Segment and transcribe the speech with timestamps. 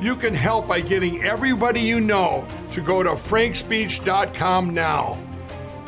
[0.00, 5.18] You can help by getting everybody you know to go to frankspeech.com now.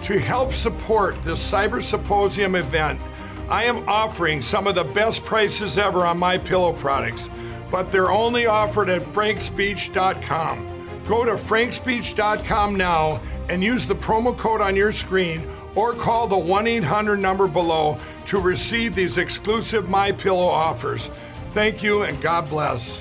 [0.02, 3.00] To help support this Cyber Symposium event,
[3.48, 7.30] I am offering some of the best prices ever on my pillow products,
[7.70, 11.02] but they're only offered at frankspeech.com.
[11.04, 16.36] Go to frankspeech.com now and use the promo code on your screen or call the
[16.36, 21.08] 1-800 number below to receive these exclusive my pillow offers.
[21.46, 23.00] Thank you and God bless.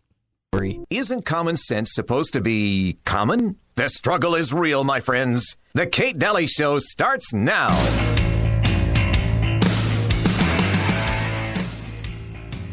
[0.89, 3.55] Isn't common sense supposed to be common?
[3.75, 5.55] The struggle is real, my friends.
[5.73, 7.69] The Kate Dalley Show starts now.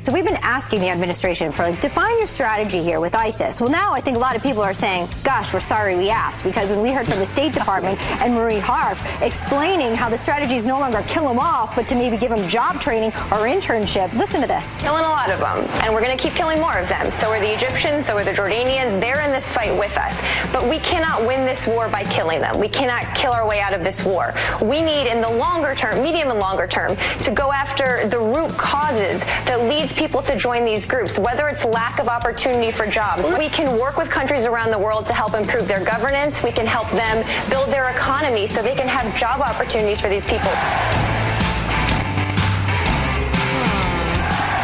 [0.08, 3.60] So we've been asking the administration for like define your strategy here with ISIS.
[3.60, 6.44] Well, now I think a lot of people are saying, "Gosh, we're sorry we asked,"
[6.44, 10.54] because when we heard from the State Department and Marie Harf explaining how the strategy
[10.54, 14.10] is no longer kill them off, but to maybe give them job training or internship.
[14.14, 14.78] Listen to this.
[14.78, 17.12] Killing a lot of them, and we're going to keep killing more of them.
[17.12, 18.98] So are the Egyptians, so are the Jordanians.
[19.02, 20.22] They're in this fight with us,
[20.54, 22.58] but we cannot win this war by killing them.
[22.58, 24.32] We cannot kill our way out of this war.
[24.62, 28.56] We need, in the longer term, medium and longer term, to go after the root
[28.56, 33.26] causes that leads people to join these groups, whether it's lack of opportunity for jobs.
[33.26, 36.40] We can work with countries around the world to help improve their governance.
[36.40, 40.24] We can help them build their economy so they can have job opportunities for these
[40.24, 40.50] people.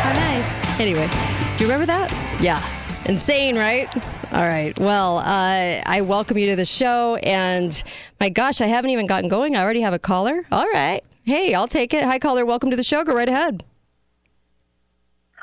[0.05, 0.61] How nice.
[0.79, 1.09] Anyway,
[1.57, 2.13] do you remember that?
[2.41, 2.65] Yeah.
[3.07, 3.95] Insane, right?
[4.33, 4.79] All right.
[4.79, 7.17] Well, uh, I welcome you to the show.
[7.17, 7.83] And
[8.21, 9.57] my gosh, I haven't even gotten going.
[9.57, 10.47] I already have a caller.
[10.53, 11.03] All right.
[11.25, 12.05] Hey, I'll take it.
[12.05, 12.47] Hi, caller.
[12.47, 13.03] Welcome to the show.
[13.03, 13.65] Go right ahead.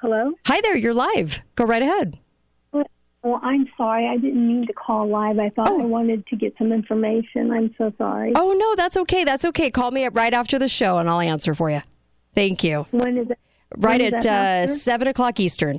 [0.02, 0.32] Hello?
[0.48, 0.76] Hi there.
[0.76, 1.42] You're live.
[1.56, 2.18] Go right ahead.
[3.24, 4.08] Well, I'm sorry.
[4.08, 5.38] I didn't mean to call live.
[5.38, 7.52] I thought I wanted to get some information.
[7.52, 8.34] I'm so sorry.
[8.36, 9.24] Oh, no, that's okay.
[9.24, 9.70] That's okay.
[9.70, 11.82] Call me up right after the show and I'll answer for you.
[12.34, 12.88] Thank you.
[12.90, 13.38] When is it?
[13.78, 15.78] Right when at uh, 7 o'clock Eastern.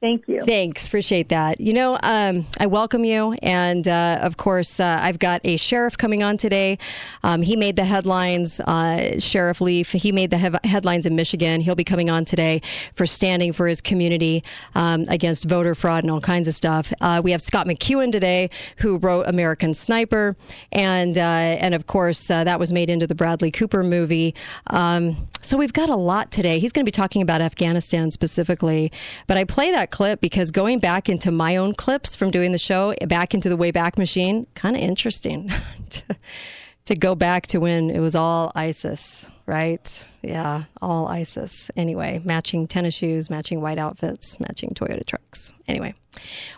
[0.00, 0.40] Thank you.
[0.40, 0.86] Thanks.
[0.86, 1.60] Appreciate that.
[1.60, 3.34] You know, um, I welcome you.
[3.42, 6.78] And uh, of course, uh, I've got a sheriff coming on today.
[7.22, 9.92] Um, he made the headlines, uh, Sheriff Leaf.
[9.92, 11.60] He made the hev- headlines in Michigan.
[11.60, 12.62] He'll be coming on today
[12.94, 14.42] for standing for his community
[14.74, 16.94] um, against voter fraud and all kinds of stuff.
[17.02, 20.34] Uh, we have Scott McEwen today, who wrote American Sniper.
[20.72, 24.34] And, uh, and of course, uh, that was made into the Bradley Cooper movie.
[24.68, 26.58] Um, so we've got a lot today.
[26.58, 28.92] He's going to be talking about Afghanistan specifically.
[29.26, 32.58] But I play that clip because going back into my own clips from doing the
[32.58, 35.50] show, back into the Wayback Machine, kind of interesting
[35.90, 36.02] to,
[36.86, 40.06] to go back to when it was all ISIS, right?
[40.22, 41.70] Yeah, all ISIS.
[41.76, 45.54] Anyway, matching tennis shoes, matching white outfits, matching Toyota trucks.
[45.66, 45.94] Anyway,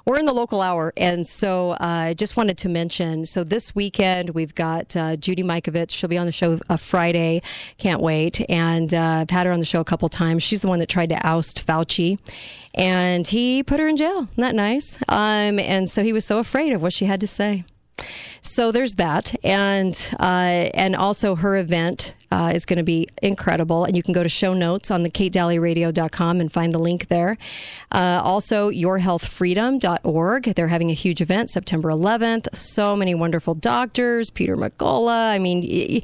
[0.04, 0.92] we're in the local hour.
[0.96, 5.44] And so uh, I just wanted to mention so this weekend, we've got uh, Judy
[5.44, 5.92] Mikovits.
[5.92, 7.40] She'll be on the show uh, Friday.
[7.78, 8.44] Can't wait.
[8.50, 10.42] And uh, I've had her on the show a couple times.
[10.42, 12.18] She's the one that tried to oust Fauci.
[12.74, 14.22] And he put her in jail.
[14.22, 14.98] Isn't that nice?
[15.08, 17.64] Um, and so he was so afraid of what she had to say.
[18.40, 23.84] So there's that, and uh, and also her event uh, is going to be incredible.
[23.84, 27.36] And you can go to show notes on the katedalleyradio.com and find the link there.
[27.90, 30.44] Uh, also, yourhealthfreedom.org.
[30.54, 32.54] They're having a huge event September 11th.
[32.54, 34.30] So many wonderful doctors.
[34.30, 35.32] Peter McCullough.
[35.32, 36.02] I mean,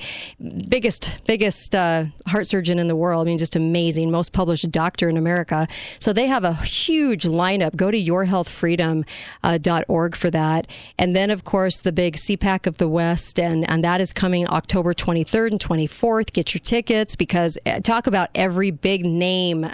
[0.68, 3.26] biggest biggest uh, heart surgeon in the world.
[3.26, 4.10] I mean, just amazing.
[4.10, 5.66] Most published doctor in America.
[5.98, 7.74] So they have a huge lineup.
[7.74, 10.66] Go to yourhealthfreedom.org for that.
[10.98, 14.46] And then, of course, the big CPAC of the West, and, and that is coming
[14.48, 16.17] October 23rd and 24th.
[16.26, 19.66] Get your tickets because uh, talk about every big name.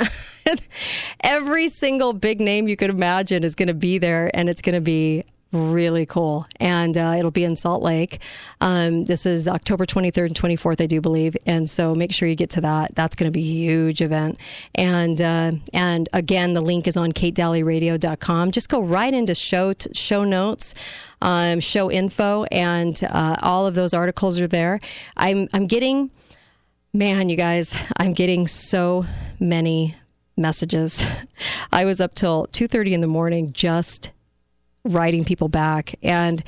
[1.20, 4.74] every single big name you could imagine is going to be there, and it's going
[4.74, 5.24] to be
[5.54, 6.46] really cool.
[6.60, 8.20] And uh, it'll be in Salt Lake.
[8.60, 11.36] Um, this is October 23rd and 24th, I do believe.
[11.46, 12.94] And so make sure you get to that.
[12.94, 14.38] That's going to be a huge event.
[14.74, 18.50] And uh, and again, the link is on katedalleyradio.com.
[18.50, 20.74] Just go right into show t- show notes.
[21.22, 24.78] Um, show info and uh, all of those articles are there.
[25.16, 26.10] I'm I'm getting,
[26.94, 29.04] man, you guys, I'm getting so
[29.40, 29.96] many
[30.36, 31.04] messages.
[31.72, 34.12] I was up till two thirty in the morning just
[34.84, 35.96] writing people back.
[36.02, 36.42] And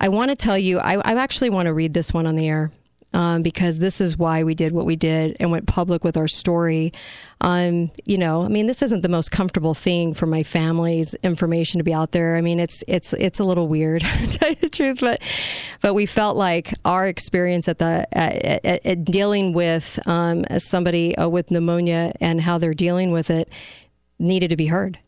[0.00, 2.48] I want to tell you, I, I actually want to read this one on the
[2.48, 2.70] air.
[3.14, 6.28] Um, because this is why we did what we did and went public with our
[6.28, 6.92] story.
[7.40, 11.78] Um, you know, I mean, this isn't the most comfortable thing for my family's information
[11.78, 12.36] to be out there.
[12.36, 15.22] I mean, it's it's it's a little weird, to tell you the truth, but
[15.80, 21.16] but we felt like our experience at the at, at, at dealing with um, somebody
[21.16, 23.48] uh, with pneumonia and how they're dealing with it
[24.18, 24.98] needed to be heard.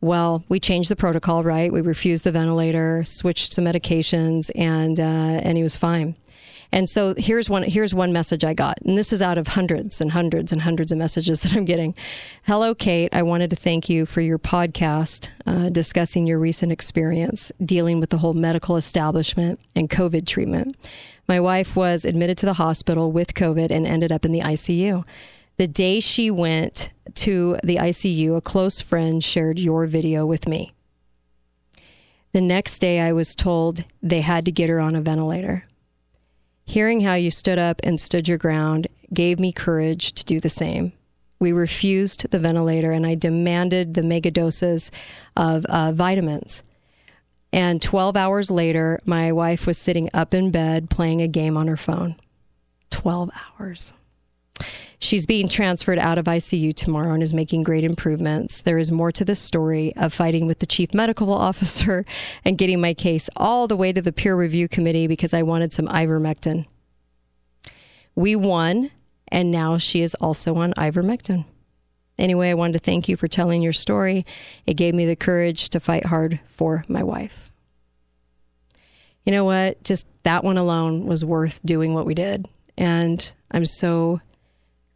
[0.00, 1.72] Well, we changed the protocol, right?
[1.72, 6.16] We refused the ventilator, switched some medications, and uh, and he was fine.
[6.76, 9.98] And so here's one here's one message I got, and this is out of hundreds
[10.02, 11.94] and hundreds and hundreds of messages that I'm getting.
[12.42, 13.08] Hello, Kate.
[13.14, 18.10] I wanted to thank you for your podcast uh, discussing your recent experience dealing with
[18.10, 20.76] the whole medical establishment and COVID treatment.
[21.26, 25.02] My wife was admitted to the hospital with COVID and ended up in the ICU.
[25.56, 30.72] The day she went to the ICU, a close friend shared your video with me.
[32.32, 35.64] The next day, I was told they had to get her on a ventilator.
[36.66, 40.48] Hearing how you stood up and stood your ground gave me courage to do the
[40.48, 40.92] same.
[41.38, 44.90] We refused the ventilator and I demanded the mega doses
[45.36, 46.62] of uh, vitamins.
[47.52, 51.68] And 12 hours later, my wife was sitting up in bed playing a game on
[51.68, 52.16] her phone.
[52.90, 53.30] 12
[53.60, 53.92] hours.
[54.98, 58.62] She's being transferred out of ICU tomorrow and is making great improvements.
[58.62, 62.04] There is more to this story of fighting with the chief medical officer
[62.44, 65.72] and getting my case all the way to the peer review committee because I wanted
[65.72, 66.66] some ivermectin.
[68.14, 68.90] We won,
[69.28, 71.44] and now she is also on ivermectin.
[72.18, 74.24] Anyway, I wanted to thank you for telling your story.
[74.66, 77.52] It gave me the courage to fight hard for my wife.
[79.24, 79.82] You know what?
[79.82, 82.48] Just that one alone was worth doing what we did.
[82.78, 84.20] And I'm so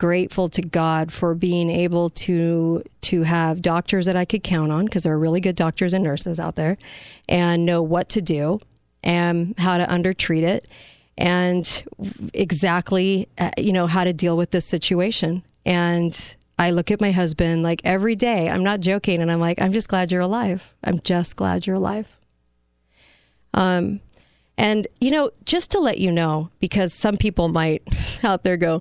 [0.00, 4.86] grateful to God for being able to to have doctors that I could count on
[4.86, 6.78] because there are really good doctors and nurses out there
[7.28, 8.60] and know what to do
[9.04, 10.66] and how to undertreat it
[11.18, 11.84] and
[12.32, 15.42] exactly uh, you know how to deal with this situation.
[15.66, 19.60] And I look at my husband like every day I'm not joking and I'm like
[19.60, 20.72] I'm just glad you're alive.
[20.82, 22.08] I'm just glad you're alive.
[23.52, 24.00] Um
[24.56, 27.82] and you know just to let you know because some people might
[28.22, 28.80] out there go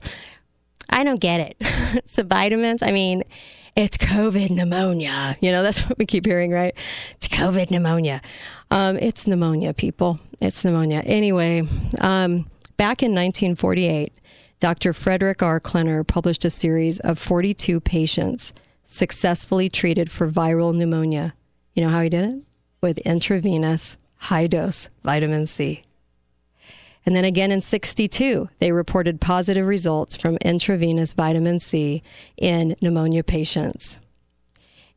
[0.90, 2.04] I don't get it.
[2.06, 3.24] so vitamins, I mean,
[3.76, 5.38] it's COVID pneumonia.
[5.40, 6.76] You know, that's what we keep hearing, right?
[7.14, 8.22] It's COVID pneumonia.
[8.72, 10.20] Um, it's pneumonia, people.
[10.42, 11.02] It's pneumonia.
[11.06, 11.62] Anyway,
[12.00, 14.14] um, back in 1948,
[14.60, 14.92] Dr.
[14.92, 15.60] Frederick R.
[15.60, 18.54] Klenner published a series of 42 patients
[18.84, 21.34] successfully treated for viral pneumonia.
[21.74, 22.44] You know how he did it?
[22.82, 25.84] With intravenous high dose vitamin C.
[27.10, 32.04] And then again in 62, they reported positive results from intravenous vitamin C
[32.38, 33.98] in pneumonia patients.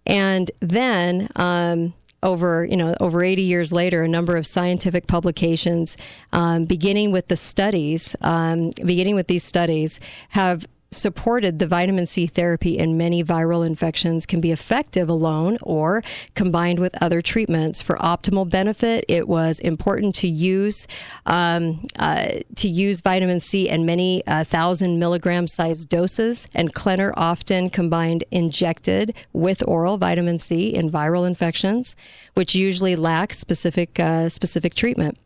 [0.05, 5.97] And then, um, over you know over 80 years later, a number of scientific publications,
[6.35, 9.99] um, beginning with the studies, um, beginning with these studies,
[10.29, 16.03] have supported the vitamin C therapy in many viral infections can be effective alone or
[16.35, 19.05] combined with other treatments for optimal benefit.
[19.09, 20.87] It was important to use
[21.27, 27.13] um, uh, to use vitamin C in many uh, thousand milligram size doses, and Klenner
[27.17, 31.97] often combined injected with oral vitamin C in viral infections,
[32.35, 35.19] which usually lack specific uh, specific treatment.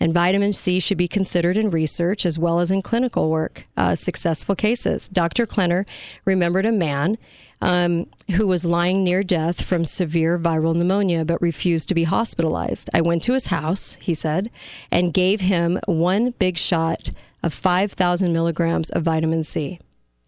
[0.00, 3.66] And vitamin C should be considered in research as well as in clinical work.
[3.76, 5.08] Uh, successful cases.
[5.08, 5.46] Dr.
[5.46, 5.86] Klenner
[6.24, 7.18] remembered a man
[7.60, 12.90] um, who was lying near death from severe viral pneumonia but refused to be hospitalized.
[12.92, 14.50] I went to his house, he said,
[14.90, 17.10] and gave him one big shot
[17.42, 19.78] of 5,000 milligrams of vitamin C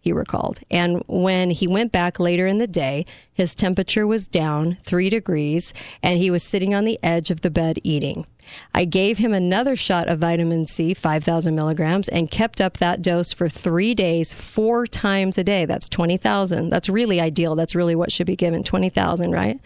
[0.05, 0.61] he recalled.
[0.71, 5.73] And when he went back later in the day, his temperature was down three degrees
[6.03, 8.27] and he was sitting on the edge of the bed eating.
[8.75, 13.33] I gave him another shot of vitamin C, 5,000 milligrams, and kept up that dose
[13.33, 15.65] for three days, four times a day.
[15.65, 16.69] That's 20,000.
[16.69, 17.55] That's really ideal.
[17.55, 19.59] That's really what should be given 20,000, right?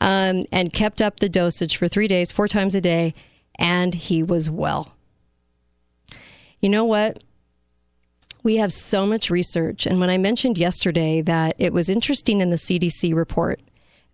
[0.00, 3.12] Um, and kept up the dosage for three days, four times a day,
[3.58, 4.94] and he was well.
[6.58, 7.22] You know what?
[8.42, 9.86] We have so much research.
[9.86, 13.60] And when I mentioned yesterday that it was interesting in the CDC report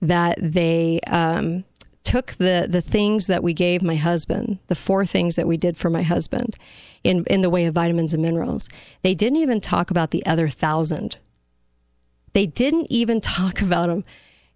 [0.00, 1.64] that they um,
[2.02, 5.76] took the the things that we gave my husband, the four things that we did
[5.76, 6.56] for my husband
[7.02, 8.68] in in the way of vitamins and minerals.
[9.02, 11.18] They didn't even talk about the other thousand.
[12.32, 14.04] They didn't even talk about them.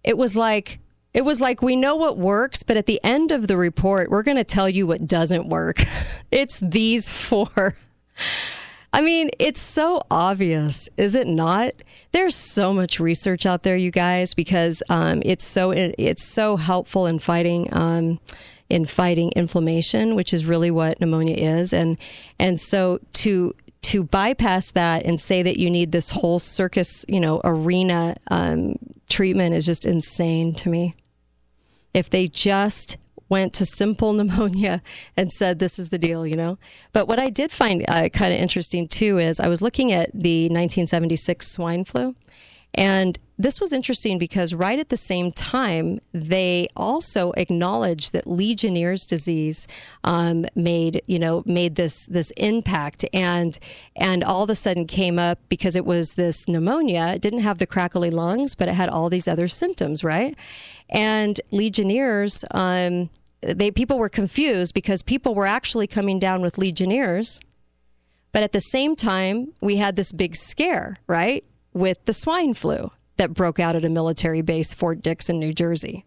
[0.03, 0.79] It was like
[1.13, 4.23] it was like we know what works, but at the end of the report, we're
[4.23, 5.83] going to tell you what doesn't work.
[6.31, 7.75] It's these four.
[8.91, 11.73] I mean, it's so obvious, is it not?
[12.11, 17.05] There's so much research out there, you guys, because um, it's so it's so helpful
[17.05, 18.19] in fighting um,
[18.67, 21.99] in fighting inflammation, which is really what pneumonia is, and
[22.39, 27.19] and so to to bypass that and say that you need this whole circus, you
[27.19, 28.75] know, arena um,
[29.09, 30.95] treatment is just insane to me.
[31.93, 32.97] If they just
[33.29, 34.81] went to simple pneumonia
[35.15, 36.57] and said, this is the deal, you know?
[36.91, 40.11] But what I did find uh, kind of interesting too is I was looking at
[40.11, 42.15] the 1976 swine flu.
[42.75, 49.05] And this was interesting because right at the same time, they also acknowledged that Legionnaire's
[49.05, 49.67] disease
[50.03, 53.57] um, made you know made this this impact, and
[53.95, 57.13] and all of a sudden came up because it was this pneumonia.
[57.15, 60.35] It didn't have the crackly lungs, but it had all these other symptoms, right?
[60.89, 62.43] And Legionnaires.
[62.51, 63.09] Um,
[63.41, 67.39] they people were confused because people were actually coming down with legionnaires
[68.31, 71.43] but at the same time we had this big scare right
[71.73, 75.53] with the swine flu that broke out at a military base, Fort Dix in New
[75.53, 76.05] Jersey.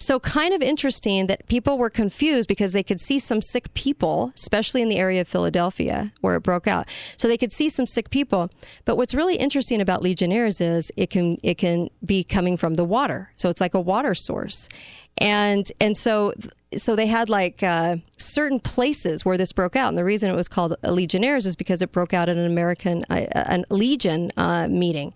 [0.00, 4.32] So, kind of interesting that people were confused because they could see some sick people,
[4.34, 6.88] especially in the area of Philadelphia where it broke out.
[7.18, 8.50] So they could see some sick people.
[8.86, 12.84] But what's really interesting about Legionnaires is it can it can be coming from the
[12.84, 13.30] water.
[13.36, 14.70] So it's like a water source,
[15.18, 16.32] and and so
[16.74, 20.36] so they had like uh, certain places where this broke out, and the reason it
[20.36, 24.66] was called Legionnaires is because it broke out at an American uh, a Legion uh,
[24.66, 25.12] meeting,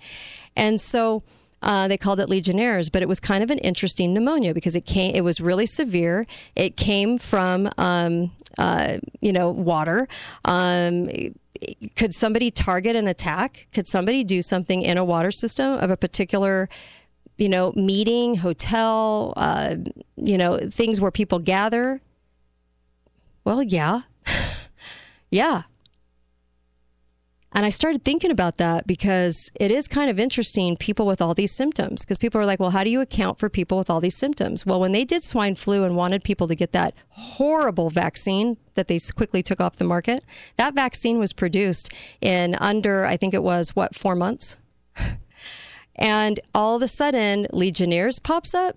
[0.57, 1.23] and so.
[1.65, 4.83] Uh, they called it Legionnaires, but it was kind of an interesting pneumonia because it
[4.87, 5.15] came.
[5.15, 6.27] It was really severe.
[6.55, 10.07] It came from, um, uh, you know, water.
[10.45, 11.09] Um,
[11.97, 13.67] could somebody target an attack?
[13.73, 16.69] Could somebody do something in a water system of a particular
[17.37, 19.77] you know, meeting, hotel, uh,
[20.17, 22.01] you know, things where people gather?
[23.45, 24.03] Well, yeah.
[25.31, 25.63] yeah.
[27.55, 31.35] And I started thinking about that because it is kind of interesting, people with all
[31.35, 32.03] these symptoms.
[32.03, 34.67] Because people are like, well, how do you account for people with all these symptoms?
[34.67, 38.89] Well, when they did swine flu and wanted people to get that horrible vaccine that
[38.89, 40.25] they quickly took off the market,
[40.57, 44.57] that vaccine was produced in under, I think it was, what, four months?
[45.97, 48.77] And all of a sudden, Legionnaires pops up.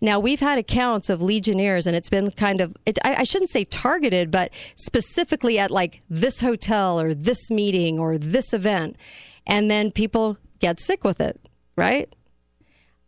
[0.00, 3.50] Now, we've had accounts of Legionnaires, and it's been kind of, it, I, I, shouldn't
[3.50, 8.96] say targeted, but specifically at like this hotel or this meeting or this event.
[9.44, 11.40] And then people get sick with it,
[11.76, 12.14] right?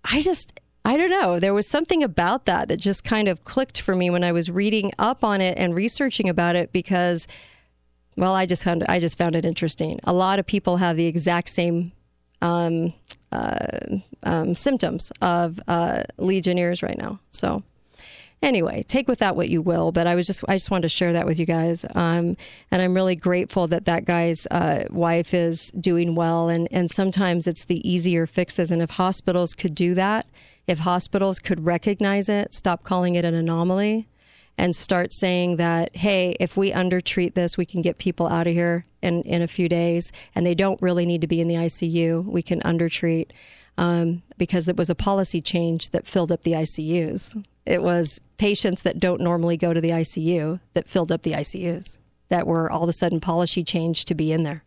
[0.05, 1.39] I just, I don't know.
[1.39, 4.51] There was something about that that just kind of clicked for me when I was
[4.51, 7.29] reading up on it and researching about it because,
[8.17, 10.01] well, I just found I just found it interesting.
[10.05, 11.93] A lot of people have the exact same
[12.43, 12.93] um,
[13.33, 17.21] uh, um, symptoms of uh, Legionnaires right now.
[17.31, 17.63] So
[18.43, 19.93] anyway, take with that what you will.
[19.93, 22.37] But I was just I just wanted to share that with you guys, um,
[22.71, 26.49] and I'm really grateful that that guy's uh, wife is doing well.
[26.49, 28.71] And and sometimes it's the easier fixes.
[28.71, 30.27] And if hospitals could do that,
[30.67, 34.07] if hospitals could recognize it, stop calling it an anomaly,
[34.59, 38.53] and start saying that, hey, if we undertreat this, we can get people out of
[38.53, 41.55] here in, in a few days, and they don't really need to be in the
[41.55, 42.25] ICU.
[42.25, 43.33] We can undertreat
[43.79, 47.43] um, because it was a policy change that filled up the ICUs.
[47.65, 51.99] It was patients that don't normally go to the ICU that filled up the ICUs
[52.31, 54.63] that were all of a sudden policy changed to be in there.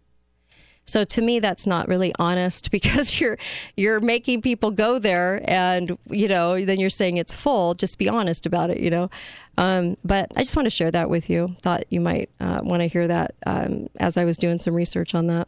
[0.85, 3.37] So to me, that's not really honest because you're
[3.75, 7.73] you're making people go there, and you know, then you're saying it's full.
[7.73, 9.09] Just be honest about it, you know.
[9.57, 11.47] Um, but I just want to share that with you.
[11.61, 15.13] Thought you might uh, want to hear that um, as I was doing some research
[15.13, 15.47] on that.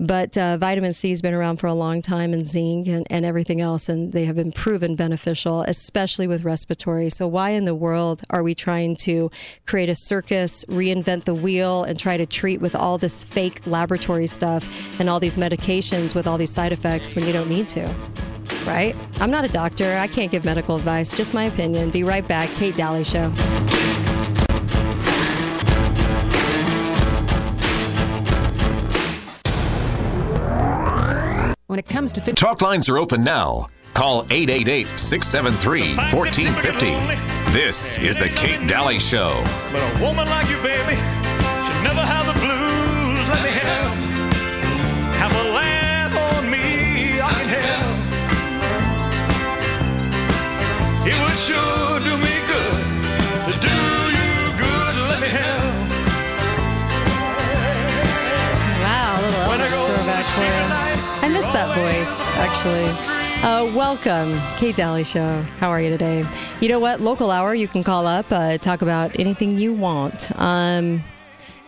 [0.00, 3.24] But uh, vitamin C has been around for a long time, and zinc and, and
[3.24, 7.10] everything else, and they have been proven beneficial, especially with respiratory.
[7.10, 9.30] So, why in the world are we trying to
[9.66, 14.26] create a circus, reinvent the wheel, and try to treat with all this fake laboratory
[14.26, 17.86] stuff and all these medications with all these side effects when you don't need to?
[18.66, 18.96] Right?
[19.20, 19.96] I'm not a doctor.
[19.96, 21.90] I can't give medical advice, just my opinion.
[21.90, 22.48] Be right back.
[22.50, 23.32] Kate Dalley Show.
[31.74, 32.36] when it comes to fit.
[32.36, 33.66] Talk lines are open now.
[33.94, 37.50] Call 888 673 1450.
[37.50, 39.42] This is The Kate Dalley Show.
[39.72, 43.26] But a woman like you, baby, should never have the blues.
[43.26, 43.92] Let me help.
[45.18, 47.18] Have a laugh on me.
[47.18, 47.98] I can help.
[51.10, 52.86] It would sure do me good
[53.50, 53.78] to do
[54.14, 54.30] you
[54.62, 54.94] good.
[55.10, 55.74] Let me help.
[58.78, 60.83] Wow, a little Elvis throwback for you.
[61.44, 62.84] I missed that voice, actually.
[63.42, 65.42] Uh, welcome, Kate Dalley Show.
[65.58, 66.24] How are you today?
[66.60, 67.02] You know what?
[67.02, 70.30] Local hour, you can call up, uh, talk about anything you want.
[70.36, 71.04] Um,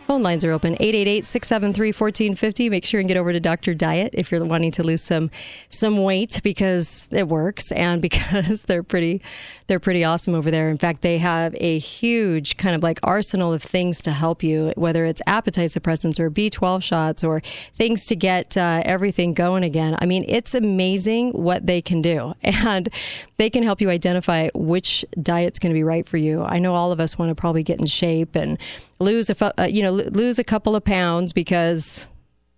[0.07, 2.71] Phone lines are open 888-673-1450.
[2.71, 3.75] Make sure and get over to Dr.
[3.75, 5.29] Diet if you're wanting to lose some
[5.69, 9.21] some weight because it works and because they're pretty
[9.67, 10.71] they're pretty awesome over there.
[10.71, 14.73] In fact, they have a huge kind of like arsenal of things to help you,
[14.77, 17.43] whether it's appetite suppressants or B12 shots or
[17.77, 19.97] things to get uh, everything going again.
[20.01, 22.35] I mean, it's amazing what they can do.
[22.67, 22.89] And
[23.37, 26.43] they can help you identify which diet's going to be right for you.
[26.43, 28.59] I know all of us want to probably get in shape and
[28.99, 32.07] lose a uh, you know lose a couple of pounds because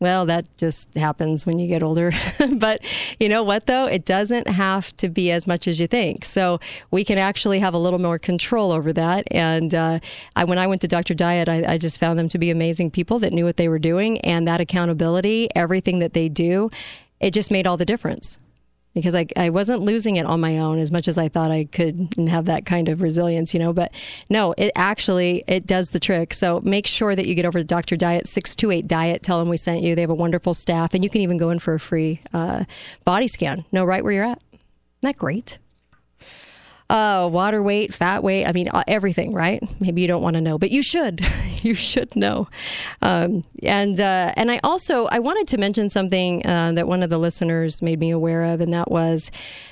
[0.00, 2.12] well that just happens when you get older.
[2.58, 2.80] But
[3.20, 3.86] you know what though?
[3.86, 6.24] It doesn't have to be as much as you think.
[6.24, 9.24] So we can actually have a little more control over that.
[9.30, 10.00] And uh,
[10.34, 12.90] I, when i went to dr diet I, I just found them to be amazing
[12.90, 14.20] people that knew what they were doing.
[14.20, 16.70] And that accountability everything that they do
[17.20, 18.38] it just made all the difference
[18.94, 21.64] because I, I wasn't losing it on my own as much as I thought I
[21.64, 23.72] could and have that kind of resilience, you know.
[23.72, 23.92] But
[24.28, 26.34] no, it actually it does the trick.
[26.34, 27.96] So make sure that you get over to Dr.
[27.96, 29.22] Diet six two eight Diet.
[29.22, 29.94] Tell them we sent you.
[29.94, 32.64] They have a wonderful staff, and you can even go in for a free uh,
[33.04, 33.64] body scan.
[33.72, 34.40] Know right where you're at.
[34.52, 34.62] Isn't
[35.02, 35.58] that great?
[36.90, 38.46] Uh, water weight, fat weight.
[38.46, 39.62] I mean, uh, everything, right?
[39.80, 41.20] Maybe you don't want to know, but you should.
[41.62, 42.48] you should know.
[43.02, 47.10] Um, and uh, and I also I wanted to mention something uh, that one of
[47.10, 49.30] the listeners made me aware of, and that was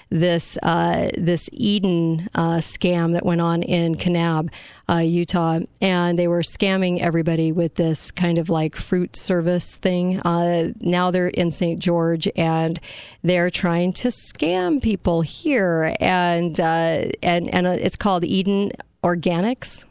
[0.08, 4.50] this uh, this Eden uh, scam that went on in Kanab,
[4.88, 10.20] uh, Utah, and they were scamming everybody with this kind of like fruit service thing.
[10.20, 11.80] Uh, now they're in St.
[11.80, 12.78] George, and
[13.22, 18.72] they're trying to scam people here, and uh, and and uh, it's called Eden
[19.02, 19.84] Organics.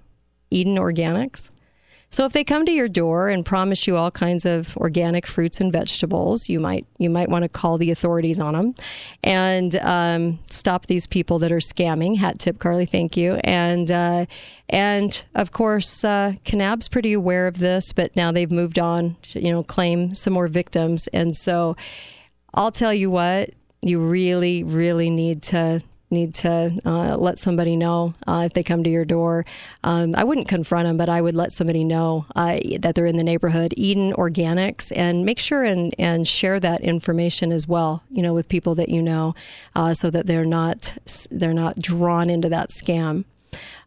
[0.50, 1.52] Eden Organics.
[2.10, 5.60] So if they come to your door and promise you all kinds of organic fruits
[5.60, 8.76] and vegetables, you might you might want to call the authorities on them
[9.24, 12.18] and um, stop these people that are scamming.
[12.18, 12.86] Hat tip, Carly.
[12.86, 13.34] Thank you.
[13.44, 14.26] And uh,
[14.70, 19.18] and of course, uh, Kanab's pretty aware of this, but now they've moved on.
[19.24, 21.76] To, you know, claim some more victims, and so
[22.54, 23.50] I'll tell you what.
[23.82, 28.84] You really, really need to need to uh, let somebody know uh, if they come
[28.84, 29.46] to your door.
[29.84, 33.18] Um, I wouldn't confront them, but I would let somebody know uh, that they're in
[33.18, 33.74] the neighborhood.
[33.78, 38.04] Eden Organics, and make sure and, and share that information as well.
[38.10, 39.36] You know, with people that you know,
[39.76, 40.98] uh, so that they're not
[41.32, 43.26] they're not drawn into that scam.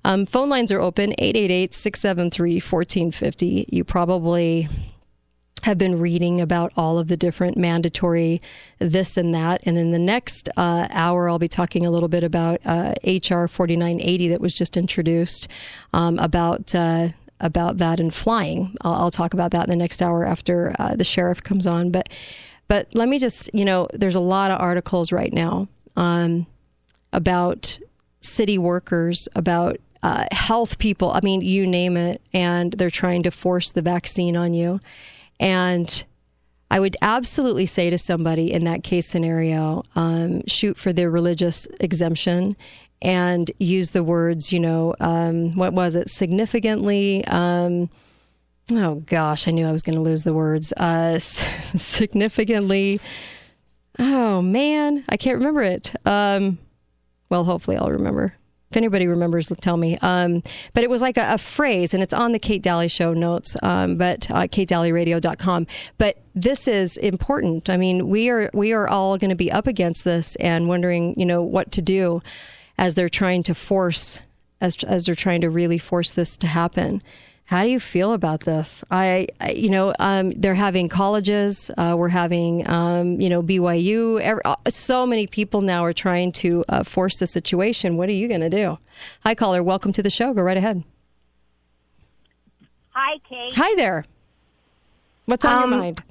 [0.04, 3.66] Um, phone lines are open 888 673 1450.
[3.70, 4.68] You probably
[5.62, 8.40] have been reading about all of the different mandatory
[8.78, 9.60] this and that.
[9.64, 13.46] And in the next uh, hour, I'll be talking a little bit about uh, HR
[13.46, 15.48] 4980 that was just introduced
[15.92, 16.74] um, about.
[16.74, 18.74] Uh, about that and flying.
[18.80, 21.92] I'll, I'll, talk about that in the next hour after uh, the sheriff comes on.
[21.92, 22.08] But,
[22.66, 26.48] but let me just, you know, there's a lot of articles right now um,
[27.12, 27.78] about
[28.20, 31.10] city workers, about uh, health people.
[31.12, 34.80] I mean, you name it, and they're trying to force the vaccine on you.
[35.40, 36.04] And
[36.70, 41.66] I would absolutely say to somebody in that case scenario, um, shoot for the religious
[41.80, 42.56] exemption
[43.00, 46.10] and use the words, you know, um, what was it?
[46.10, 47.24] Significantly.
[47.26, 47.88] Um,
[48.72, 50.72] oh gosh, I knew I was going to lose the words.
[50.72, 53.00] Uh, significantly.
[53.98, 55.94] Oh man, I can't remember it.
[56.04, 56.58] Um,
[57.30, 58.34] well, hopefully I'll remember.
[58.70, 59.96] If anybody remembers, tell me.
[60.02, 60.42] Um,
[60.74, 63.56] but it was like a, a, phrase, and it's on the Kate Dalley Show notes,
[63.62, 65.66] um, but uh, katedalleyradio.com.
[65.96, 67.70] But this is important.
[67.70, 71.18] I mean, we are we are all going to be up against this and wondering,
[71.18, 72.20] you know, what to do
[72.76, 74.20] as they're trying to force,
[74.60, 77.02] as as they're trying to really force this to happen.
[77.48, 78.84] How do you feel about this?
[78.90, 81.70] I, I you know, um, they're having colleges.
[81.78, 84.20] Uh, we're having, um, you know, BYU.
[84.20, 87.96] Every, uh, so many people now are trying to uh, force the situation.
[87.96, 88.76] What are you going to do?
[89.24, 89.62] Hi, caller.
[89.62, 90.34] Welcome to the show.
[90.34, 90.84] Go right ahead.
[92.90, 93.54] Hi, Kate.
[93.54, 94.04] Hi there.
[95.24, 96.02] What's on um, your mind?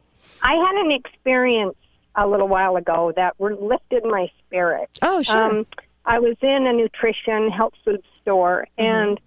[0.42, 1.76] I had an experience
[2.16, 4.90] a little while ago that lifted my spirit.
[5.04, 5.38] Oh, sure.
[5.40, 5.68] Um,
[6.04, 8.92] I was in a nutrition health food store, mm-hmm.
[8.92, 9.20] and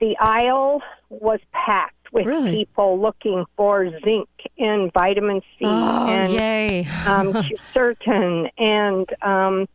[0.00, 2.50] the aisle was packed with really?
[2.50, 6.86] people looking for zinc and vitamin C oh, and yay.
[7.06, 7.36] um,
[7.74, 9.68] certain and um,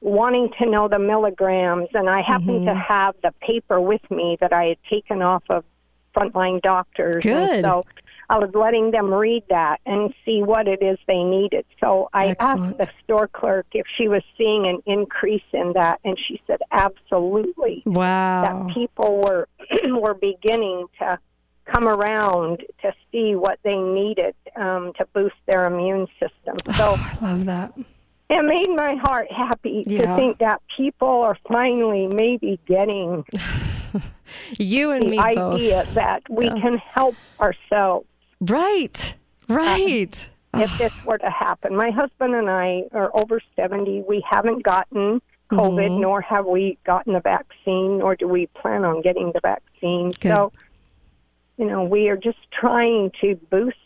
[0.00, 1.88] wanting to know the milligrams.
[1.92, 2.66] And I happened mm-hmm.
[2.66, 5.64] to have the paper with me that I had taken off of
[6.14, 7.22] frontline doctors.
[7.22, 7.36] Good.
[7.36, 7.82] And so
[8.30, 11.64] I was letting them read that and see what it is they needed.
[11.80, 12.76] So I Excellent.
[12.76, 16.60] asked the store clerk if she was seeing an increase in that, and she said
[16.70, 17.82] absolutely.
[17.86, 18.42] Wow.
[18.42, 19.48] That people were
[20.00, 21.18] were beginning to
[21.66, 26.56] come around to see what they needed um, to boost their immune system.
[26.76, 27.72] So I love that.
[28.30, 29.98] it made my heart happy Yeah.
[30.00, 33.24] to think that people are finally maybe getting
[34.58, 35.94] You and the me idea both.
[35.94, 36.54] that we Yeah.
[36.60, 38.06] can help ourselves
[38.42, 39.14] Right.
[39.48, 40.28] Right.
[40.54, 41.74] if this were to happen.
[41.74, 44.02] My husband and I are over 70.
[44.06, 46.00] We haven't gotten COVID, Mhm.
[46.00, 50.10] nor have we gotten the vaccine, nor do we plan on getting the vaccine.
[50.20, 50.34] Good.
[50.36, 50.52] So,
[51.56, 53.78] you know, we are just trying to boost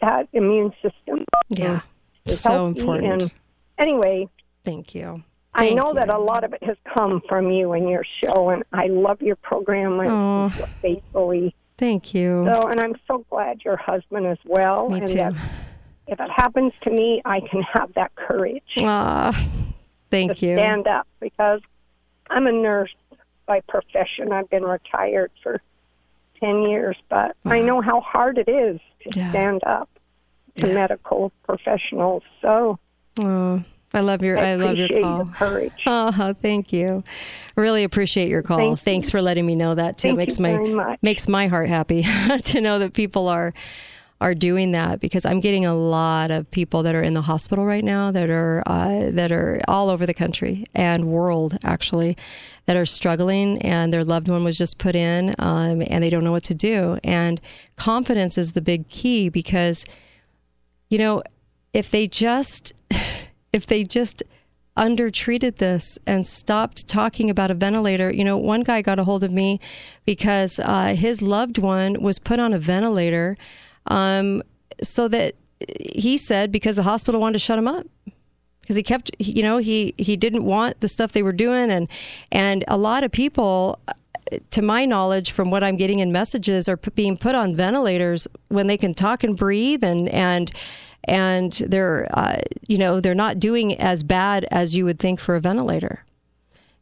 [0.00, 1.24] that immune system.
[1.48, 1.80] Yeah.
[2.26, 3.22] It's So important.
[3.22, 3.30] And
[3.78, 4.28] anyway,
[4.64, 5.22] Thank you.
[5.54, 8.50] I Thank know that a lot of it has come from you and your show,
[8.50, 9.98] and I love your program.
[10.00, 10.44] I Aw.
[10.46, 11.54] listen to it faithfully.
[11.78, 12.48] Thank you.
[12.52, 14.88] So, and I'm so glad your husband as well.
[14.88, 15.14] Me and too.
[15.14, 15.34] that
[16.06, 19.32] if it happens to me, I can have that courage Ah,
[20.10, 20.54] thank to you.
[20.54, 21.60] stand up because
[22.30, 22.94] I'm a nurse
[23.46, 24.32] by profession.
[24.32, 25.60] I've been retired for
[26.40, 29.30] 10 years, but I know how hard it is to Yeah.
[29.30, 29.88] stand up
[30.58, 30.74] to Yeah.
[30.74, 32.22] medical professionals.
[32.40, 32.78] So
[33.18, 33.62] Oh,
[33.94, 35.24] I love your I, I, love your call.
[35.24, 35.72] your courage.
[35.86, 37.04] Oh, thank you.
[37.56, 38.58] Really appreciate your call.
[38.58, 38.84] Thank you.
[38.84, 40.08] Thanks for letting me know that too.
[40.08, 40.98] Thank it makes you my very much.
[41.02, 42.04] makes my heart happy
[42.42, 43.54] to know that people are
[44.20, 47.66] are doing that because I'm getting a lot of people that are in the hospital
[47.66, 52.16] right now that are uh, that are all over the country and world actually
[52.64, 56.24] that are struggling and their loved one was just put in um, and they don't
[56.24, 57.40] know what to do and
[57.76, 59.84] confidence is the big key because
[60.88, 61.22] you know
[61.74, 62.72] if they just
[63.56, 64.22] if they just
[64.76, 68.12] undertreated this and stopped talking about a ventilator.
[68.12, 69.58] You know, one guy got a hold of me
[70.04, 73.36] because uh, his loved one was put on a ventilator
[73.86, 74.42] um,
[74.82, 75.34] so that
[75.90, 77.86] he said because the hospital wanted to shut him up
[78.60, 81.88] because he kept you know he he didn't want the stuff they were doing and
[82.30, 83.80] and a lot of people
[84.50, 88.26] to my knowledge from what I'm getting in messages are p- being put on ventilators
[88.48, 90.50] when they can talk and breathe and and
[91.06, 92.38] and they're uh,
[92.68, 96.04] you know they're not doing as bad as you would think for a ventilator.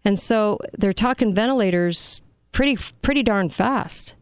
[0.05, 4.15] And so they're talking ventilators pretty pretty darn fast.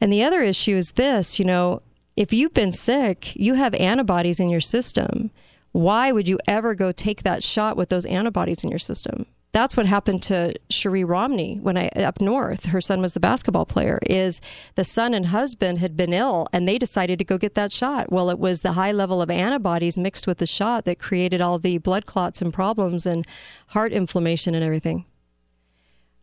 [0.00, 1.82] And the other issue is this you know
[2.16, 5.30] if you've been sick you have antibodies in your system.
[5.72, 9.76] Why would you ever go take that shot with those antibodies in your system that's
[9.76, 12.66] what happened to Cherie Romney when I up north.
[12.66, 13.98] Her son was the basketball player.
[14.06, 14.40] Is
[14.74, 18.12] the son and husband had been ill, and they decided to go get that shot.
[18.12, 21.58] Well, it was the high level of antibodies mixed with the shot that created all
[21.58, 23.26] the blood clots and problems and
[23.68, 25.06] heart inflammation and everything.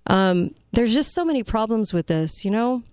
[0.08, 2.84] Um, there's just so many problems with this, you know.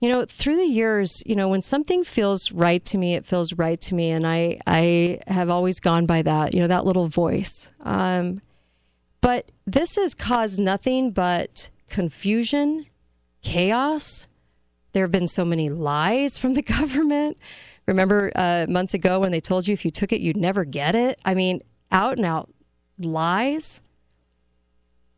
[0.00, 3.54] You know, through the years, you know, when something feels right to me, it feels
[3.54, 6.52] right to me, and I I have always gone by that.
[6.52, 7.72] You know, that little voice.
[7.80, 8.42] Um,
[9.24, 12.84] but this has caused nothing but confusion,
[13.40, 14.26] chaos.
[14.92, 17.38] There have been so many lies from the government.
[17.86, 20.94] Remember uh, months ago when they told you if you took it, you'd never get
[20.94, 21.18] it?
[21.24, 22.50] I mean, out and out
[22.98, 23.80] lies.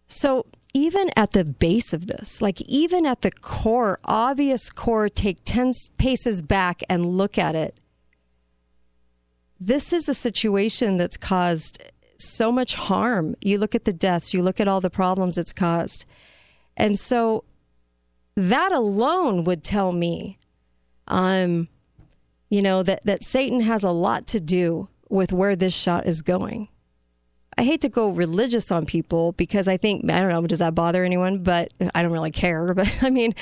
[0.06, 5.38] So, even at the base of this, like even at the core, obvious core, take
[5.44, 7.80] 10 paces back and look at it.
[9.58, 11.82] This is a situation that's caused
[12.18, 13.34] so much harm.
[13.40, 16.04] You look at the deaths, you look at all the problems it's caused.
[16.76, 17.44] And so
[18.36, 20.38] that alone would tell me
[21.08, 21.68] um
[22.50, 26.22] you know that that Satan has a lot to do with where this shot is
[26.22, 26.68] going.
[27.58, 30.74] I hate to go religious on people because I think I don't know does that
[30.74, 33.34] bother anyone but I don't really care but I mean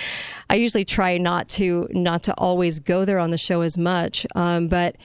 [0.49, 4.27] I usually try not to not to always go there on the show as much
[4.35, 4.97] um, but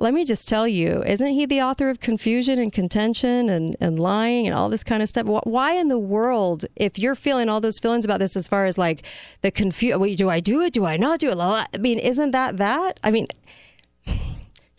[0.00, 4.00] let me just tell you, isn't he the author of confusion and contention and, and
[4.00, 5.26] lying and all this kind of stuff?
[5.26, 8.78] Why in the world, if you're feeling all those feelings about this as far as
[8.78, 9.02] like
[9.42, 10.72] the confusion, wait, do I do it?
[10.72, 11.38] Do I not do it?
[11.38, 12.98] I mean, isn't that that?
[13.04, 13.26] I mean,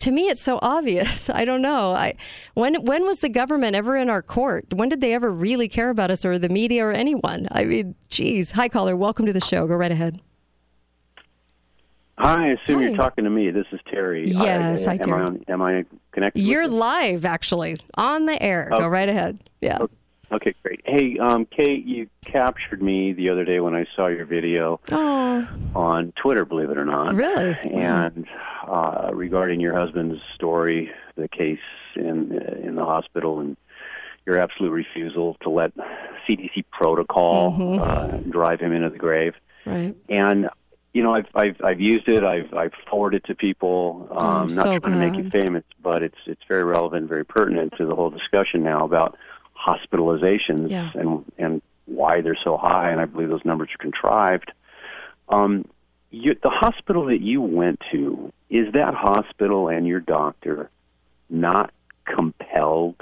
[0.00, 1.30] to me, it's so obvious.
[1.30, 1.92] I don't know.
[1.92, 2.16] I
[2.54, 4.74] when when was the government ever in our court?
[4.74, 7.46] When did they ever really care about us or the media or anyone?
[7.52, 8.50] I mean, geez.
[8.52, 8.96] Hi, caller.
[8.96, 9.68] Welcome to the show.
[9.68, 10.20] Go right ahead.
[12.24, 12.86] Hi, I assume Hi.
[12.86, 13.50] you're talking to me.
[13.50, 14.24] This is Terry.
[14.28, 14.98] Yes, I'm.
[15.00, 15.20] Terry.
[15.22, 16.40] I on, am I connected?
[16.40, 16.68] You're you?
[16.68, 18.70] live, actually, on the air.
[18.76, 18.88] Go Oh.
[18.88, 19.40] right ahead.
[19.60, 19.78] Yeah.
[20.30, 20.80] Okay, great.
[20.84, 25.46] Hey, um, Kate, you captured me the other day when I saw your video Oh,
[25.74, 26.44] on Twitter.
[26.44, 27.14] Believe it or not.
[27.16, 27.56] Really?
[27.72, 28.26] And
[28.68, 31.58] uh, regarding your husband's story, the case
[31.96, 33.56] in in the hospital, and
[34.26, 35.72] your absolute refusal to let
[36.28, 37.80] CDC protocol Mhm.
[37.80, 39.34] uh, drive him into the grave.
[39.66, 39.94] right.
[40.08, 40.48] and
[40.92, 42.22] you know I've I've I've used it.
[42.24, 44.08] I've I've forwarded to people.
[44.10, 47.24] Um, I'm not so trying to make you famous, but it's it's very relevant, very
[47.24, 49.16] pertinent to the whole discussion now about
[49.66, 50.90] hospitalizations Yeah.
[50.94, 52.90] and and why they're so high.
[52.90, 54.52] And I believe those numbers are contrived.
[55.28, 55.64] Um,
[56.10, 60.70] you, the hospital that you went to is that hospital and your doctor
[61.30, 61.72] not
[62.04, 62.96] compelled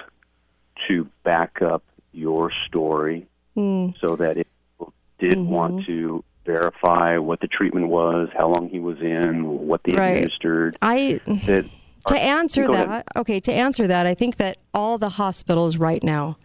[0.86, 3.26] to back up your story
[3.56, 3.98] Mm.
[4.00, 4.46] so that if
[4.78, 5.50] people did Mm-hmm.
[5.50, 10.16] want to verify what the treatment was, how long he was in, what they Right.
[10.16, 11.64] administered, I that
[12.06, 13.04] to answer that, ahead.
[13.16, 16.38] okay, to answer that, I think that all the hospitals right now,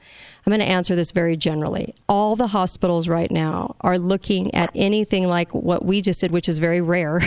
[0.45, 1.95] I'm going to answer this very generally.
[2.09, 6.49] All the hospitals right now are looking at anything like what we just did, which
[6.49, 7.21] is very rare,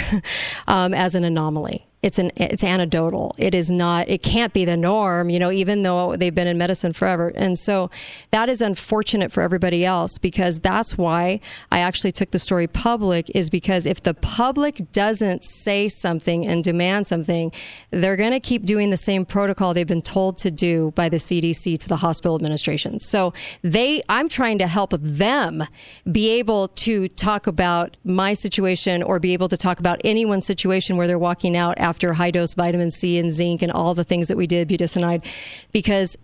[0.69, 1.88] um, as an anomaly.
[2.01, 3.35] It's an it's anecdotal.
[3.39, 4.09] It is not.
[4.09, 5.31] It can't be the norm.
[5.31, 7.91] You know, even though they've been in medicine forever, and so
[8.31, 11.41] that is unfortunate for everybody else because that's why
[11.73, 13.31] I actually took the story public.
[13.35, 17.51] Is because if the public doesn't say something and demand something,
[17.91, 21.17] they're going to keep doing the same protocol they've been told to do by the
[21.17, 23.01] CDC to the hospital administration.
[23.01, 23.33] So
[23.63, 25.65] they, I'm trying to help them
[26.11, 30.97] be able to talk about my situation or be able to talk about anyone's situation
[30.97, 34.29] where they're walking out after high dose vitamin C and zinc and all the things
[34.29, 35.25] that we did, budesonide,
[35.73, 36.17] because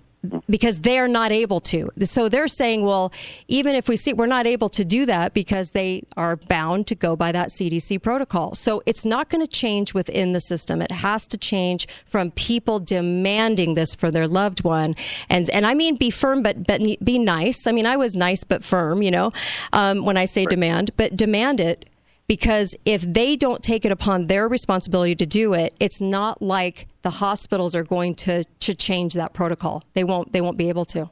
[0.48, 1.90] because they're not able to.
[2.02, 3.12] So they're saying, well,
[3.48, 6.94] even if we see, we're not able to do that because they are bound to
[6.94, 8.54] go by that CDC protocol.
[8.54, 10.80] So it's not going to change within the system.
[10.80, 14.94] It has to change from people demanding this for their loved one.
[15.28, 17.66] And and I mean, be firm, but but be nice.
[17.66, 19.30] I mean, I was nice but firm, you know,
[19.72, 21.84] um, when I say demand, but demand it
[22.26, 26.88] because if they don't take it upon their responsibility to do it, it's not like
[27.02, 29.82] the hospitals are going to to change that protocol.
[29.94, 30.32] They won't.
[30.32, 31.10] They won't be able to.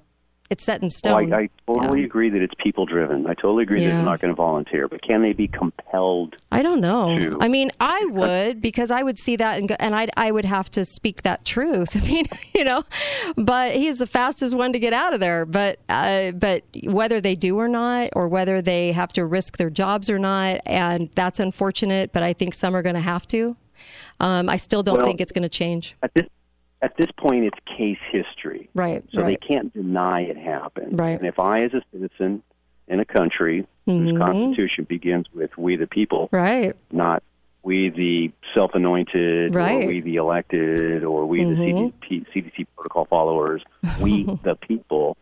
[0.53, 1.33] It's set in Well, stone.
[1.33, 3.27] I, I totally agree that it's people driven.
[3.27, 6.37] I totally agree that they're not going to volunteer, but can they be compelled?
[6.53, 7.19] I don't know.
[7.19, 10.31] to- I mean, I would because I would see that and go, and I I
[10.31, 11.97] would have to speak that truth.
[12.01, 12.85] I mean, you know,
[13.37, 15.47] but he's the fastest one to get out of there.
[15.47, 19.71] But uh, but whether they do or not, or whether they have to risk their
[19.71, 22.13] jobs or not, and that's unfortunate.
[22.13, 23.57] But I think some are going to have to.
[24.21, 25.97] Um, I still don't Well- think it's going to change.
[26.03, 26.27] At this
[26.83, 28.69] at this point, it's case history.
[28.75, 29.05] Right.
[29.15, 29.41] So right.
[29.41, 30.99] they can't deny it happened.
[30.99, 31.13] Right.
[31.19, 32.43] And if I, as a citizen
[32.89, 36.37] in a country whose constitution begins with "we the people," Mm-hmm.
[36.37, 36.77] Right.
[36.91, 37.23] not
[37.63, 39.71] we the self-anointed, Right.
[39.71, 39.85] Mm-hmm.
[39.85, 43.63] or we the elected, or we the CDC, CDC protocol followers,
[44.01, 45.17] we the people,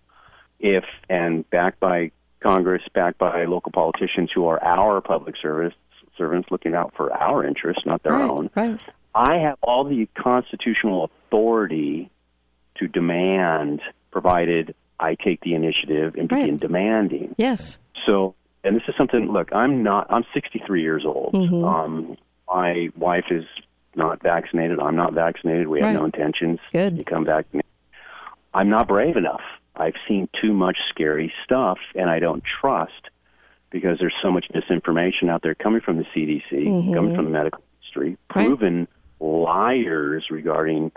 [0.59, 5.75] if and backed by Congress, backed by local politicians who are our public service
[6.17, 8.31] servants looking out for our interests, not their right.
[8.31, 8.51] own.
[8.55, 8.81] Right.
[9.15, 12.11] I have all the constitutional authority
[12.77, 16.61] to demand, provided I take the initiative and begin Right.
[16.61, 17.35] demanding.
[17.39, 17.79] Yes.
[18.07, 19.31] So, and this is something.
[19.33, 20.07] Look, I'm not.
[20.11, 21.33] I'm 63 years old.
[21.35, 21.65] Mm-hmm.
[21.65, 22.17] Um,
[22.49, 23.45] my wife is
[23.97, 24.79] not vaccinated.
[24.79, 25.69] I'm not vaccinated.
[25.69, 25.95] We have Right.
[25.99, 26.91] no intentions Good.
[26.97, 27.69] to become vaccinated.
[28.55, 29.43] I'm not brave enough.
[29.77, 33.09] I've seen too much scary stuff, and I don't trust
[33.71, 37.63] because there's so much misinformation out there coming from the CDC, coming from the medical
[37.81, 38.39] industry, Mm-hmm.
[38.39, 38.89] Right.
[39.21, 40.93] Liars regarding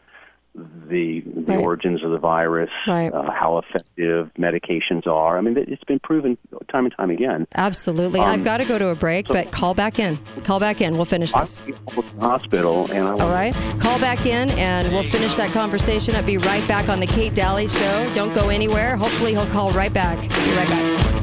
[0.56, 1.60] the the Right.
[1.64, 3.12] origins of the virus, Right.
[3.12, 5.36] uh, how effective medications are.
[5.40, 6.38] I mean, it- it's been proven
[6.72, 7.48] time and time again.
[7.56, 8.20] Absolutely.
[8.20, 10.20] Um, I've got to go to a break, but call back in.
[10.44, 10.94] Call back in.
[10.96, 11.64] We'll finish this.
[11.96, 13.56] was in the hospital, and I All right.
[13.80, 16.16] Call back in and we'll finish that conversation.
[16.16, 18.08] I'll be right back on the Kate Dalley Show.
[18.14, 18.96] Don't go anywhere.
[18.96, 20.22] Hopefully, he'll call right back.
[20.22, 21.23] Be right back.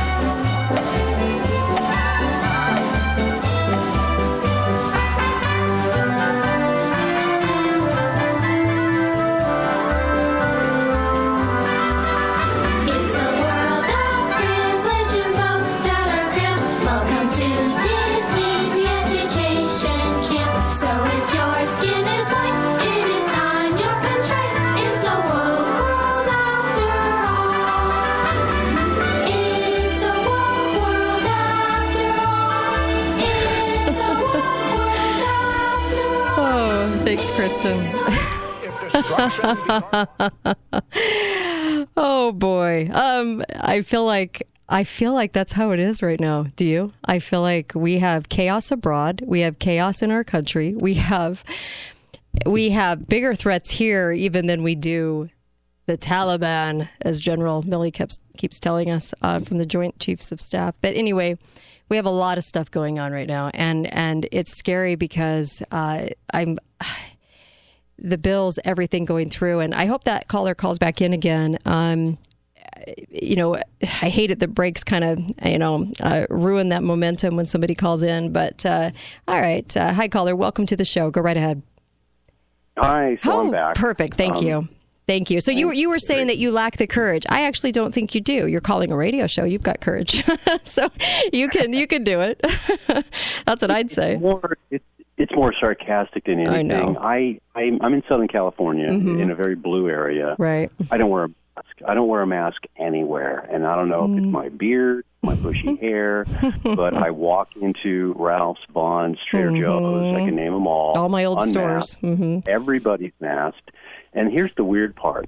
[37.21, 37.79] Thanks, Kristen.
[41.97, 42.89] oh boy.
[42.91, 46.47] Um, I feel like I feel like that's how it is right now.
[46.55, 46.93] Do you?
[47.05, 49.21] I feel like we have chaos abroad.
[49.25, 50.73] We have chaos in our country.
[50.73, 51.43] We have
[52.45, 55.29] we have bigger threats here even than we do
[55.85, 60.41] the Taliban, as General Milley keeps keeps telling us uh, from the Joint Chiefs of
[60.41, 60.75] Staff.
[60.81, 61.37] But anyway,
[61.91, 65.61] we have a lot of stuff going on right now, and and it's scary because
[65.73, 66.55] uh, I'm
[67.99, 69.59] the bills, everything going through.
[69.59, 71.57] And I hope that caller calls back in again.
[71.65, 72.17] Um,
[73.09, 77.35] you know, I hate it that breaks kind of, you know, uh, ruin that momentum
[77.35, 78.31] when somebody calls in.
[78.31, 78.91] But uh,
[79.27, 79.75] all right.
[79.75, 80.33] Uh, hi, caller.
[80.33, 81.11] Welcome to the show.
[81.11, 81.61] Go right ahead.
[82.77, 83.75] Hi, so I'm Oh, back.
[83.75, 84.15] perfect.
[84.15, 84.69] Thank Um, you.
[85.07, 85.41] Thank you.
[85.41, 87.25] So you were you were saying that you lack the courage.
[87.29, 88.47] I actually don't think you do.
[88.47, 89.43] You're calling a radio show.
[89.43, 90.23] You've got courage,
[90.63, 90.89] so
[91.33, 92.39] you can you can do it.
[93.45, 94.17] That's what I'd say.
[94.17, 94.85] More, it's
[95.17, 96.67] it's more sarcastic than I anything.
[96.93, 96.97] know.
[96.99, 99.21] I, I I'm in Southern California Mhm.
[99.21, 100.35] in a very blue area.
[100.39, 100.71] Right.
[100.89, 101.75] I don't wear a mask.
[101.87, 104.31] I don't wear a mask anywhere, and I don't know if it's Mm.
[104.31, 106.25] my beard, my bushy hair,
[106.63, 110.15] but I walk into Ralph's, Vons, Trader Joe's.
[110.15, 110.93] I can name them all.
[110.93, 111.01] Mm-hmm.
[111.03, 111.97] All my old unmasked.
[111.99, 112.17] stores.
[112.17, 113.71] hmm Everybody's masked.
[114.13, 115.27] And here's the weird part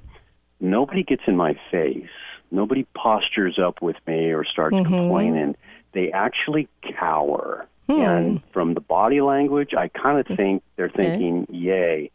[0.59, 2.07] nobody gets in my face,
[2.51, 4.85] nobody postures up with me or starts Mhm.
[4.85, 5.55] complaining.
[5.91, 7.65] They actually cower.
[7.87, 7.99] Hmm.
[8.01, 12.11] And from the body language, I kind of think they're thinking, yay,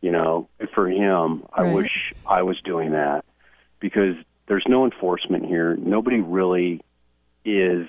[0.00, 1.44] you know, for him.
[1.52, 1.74] I Right.
[1.74, 3.24] wish I was doing that
[3.78, 5.76] because there's no enforcement here.
[5.76, 6.80] Nobody really
[7.44, 7.86] is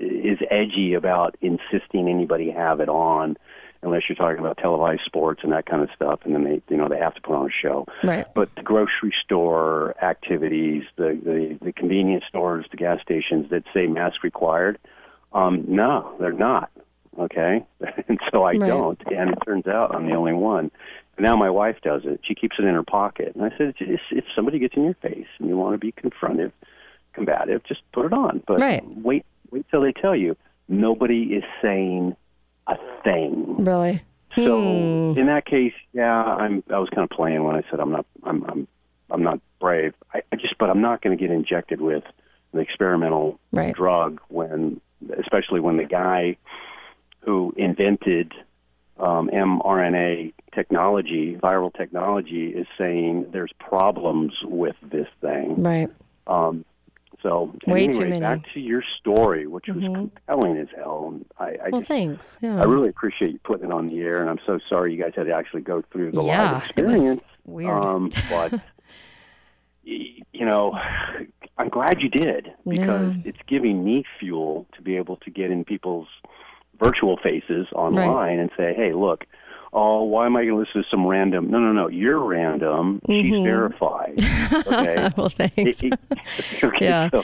[0.00, 3.36] is edgy about insisting anybody have it on
[3.84, 6.76] unless you're talking about televised sports and that kind of stuff and then they you
[6.76, 7.86] know they have to put on a show.
[8.02, 8.26] Right.
[8.34, 13.86] but the grocery store activities the the, the convenience stores the gas stations that say
[13.86, 14.78] mask required
[15.32, 16.70] um no they're not
[17.18, 17.64] okay?
[18.08, 18.66] And so i Right.
[18.66, 20.70] don't and it turns out i'm the only one.
[21.16, 22.18] Now my wife does it.
[22.24, 23.36] She keeps it in her pocket.
[23.36, 25.92] And i said if, if somebody gets in your face and you want to be
[25.92, 26.50] confrontive
[27.12, 28.42] combative just put it on.
[28.46, 28.82] But Right.
[28.84, 30.36] wait wait till they tell you.
[30.68, 32.16] Nobody is saying
[32.66, 34.02] a thing Really.
[34.34, 35.18] so Hmm.
[35.18, 36.62] in that case, yeah, I'm.
[36.68, 38.06] I was kind of playing when I said I'm not.
[38.24, 38.42] I'm.
[38.44, 38.68] I'm.
[39.10, 39.94] I'm not brave.
[40.12, 42.02] I, I just, but I'm not going to get injected with
[42.52, 43.74] an experimental Right.
[43.74, 44.80] drug when,
[45.20, 46.36] especially when the guy
[47.20, 48.32] who invented
[48.98, 55.62] um, mRNA technology, viral technology, is saying there's problems with this thing.
[55.62, 55.88] Right.
[56.26, 56.64] Um,
[57.24, 59.94] so Way anyway, back to your story, which was Mhm.
[60.26, 61.08] compelling as hell.
[61.14, 62.38] And I, I Well, just, thanks.
[62.42, 62.60] Yeah.
[62.60, 65.14] I really appreciate you putting it on the air, and I'm so sorry you guys
[65.16, 67.22] had to actually go through the Yeah, live was experience.
[67.46, 67.70] weird.
[67.70, 68.52] Um, but
[69.84, 70.78] you know,
[71.58, 73.22] I'm glad you did because Yeah.
[73.24, 76.08] it's giving me fuel to be able to get in people's
[76.78, 79.24] virtual faces online and say, "Hey, look."
[79.76, 81.50] Oh, why am I going to listen to some random?
[81.50, 81.88] No, no, no.
[81.88, 83.00] You're random.
[83.08, 83.42] She's Mhm.
[83.44, 84.14] verified.
[84.66, 85.08] Okay.
[85.16, 85.82] well, thanks.
[85.82, 87.10] It- it- okay, Yeah.
[87.10, 87.22] so-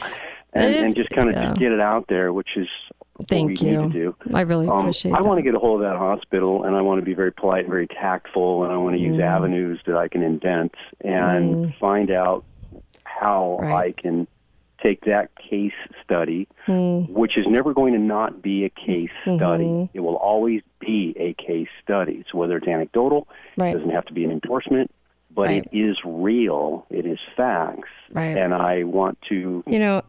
[0.53, 1.45] and, is- and just kind of yeah.
[1.45, 2.67] just get it out there, which is
[3.15, 3.77] what Thank we you.
[3.77, 4.15] need to do.
[4.33, 5.25] I really Um, appreciate I that.
[5.25, 7.61] want to get a hold of that hospital, and I want to be very polite
[7.61, 9.23] and very tactful, and I want to use Mm.
[9.23, 10.73] avenues that I can invent
[11.05, 11.75] and Mm.
[11.79, 12.43] find out
[13.05, 14.27] how I can
[14.81, 17.09] take that case study, Mm.
[17.09, 19.63] which is never going to not be a case study.
[19.65, 19.89] Mhm.
[19.93, 22.23] It will always be a case study.
[22.31, 23.69] So whether it's anecdotal, Right.
[23.75, 24.91] it doesn't have to be an endorsement,
[25.33, 25.65] but Right.
[25.71, 26.85] it is real.
[26.89, 28.35] It is facts, Right.
[28.37, 30.01] and I want to You know,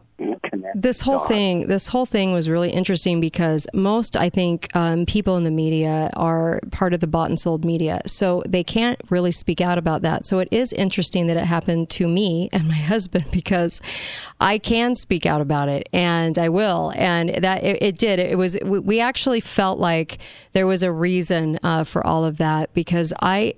[0.75, 5.37] this whole thing this whole thing was really interesting because most i think um, people
[5.37, 8.01] in the media are part of the bought and sold media.
[8.05, 10.25] So they can't really speak out about that.
[10.25, 13.81] So it is interesting that it happened to me and my husband because
[14.39, 16.91] i can speak out about it and i will.
[16.95, 18.19] And that it, it did.
[18.19, 20.17] It was we, we actually felt like
[20.53, 23.53] there was a reason uh, for all of that because i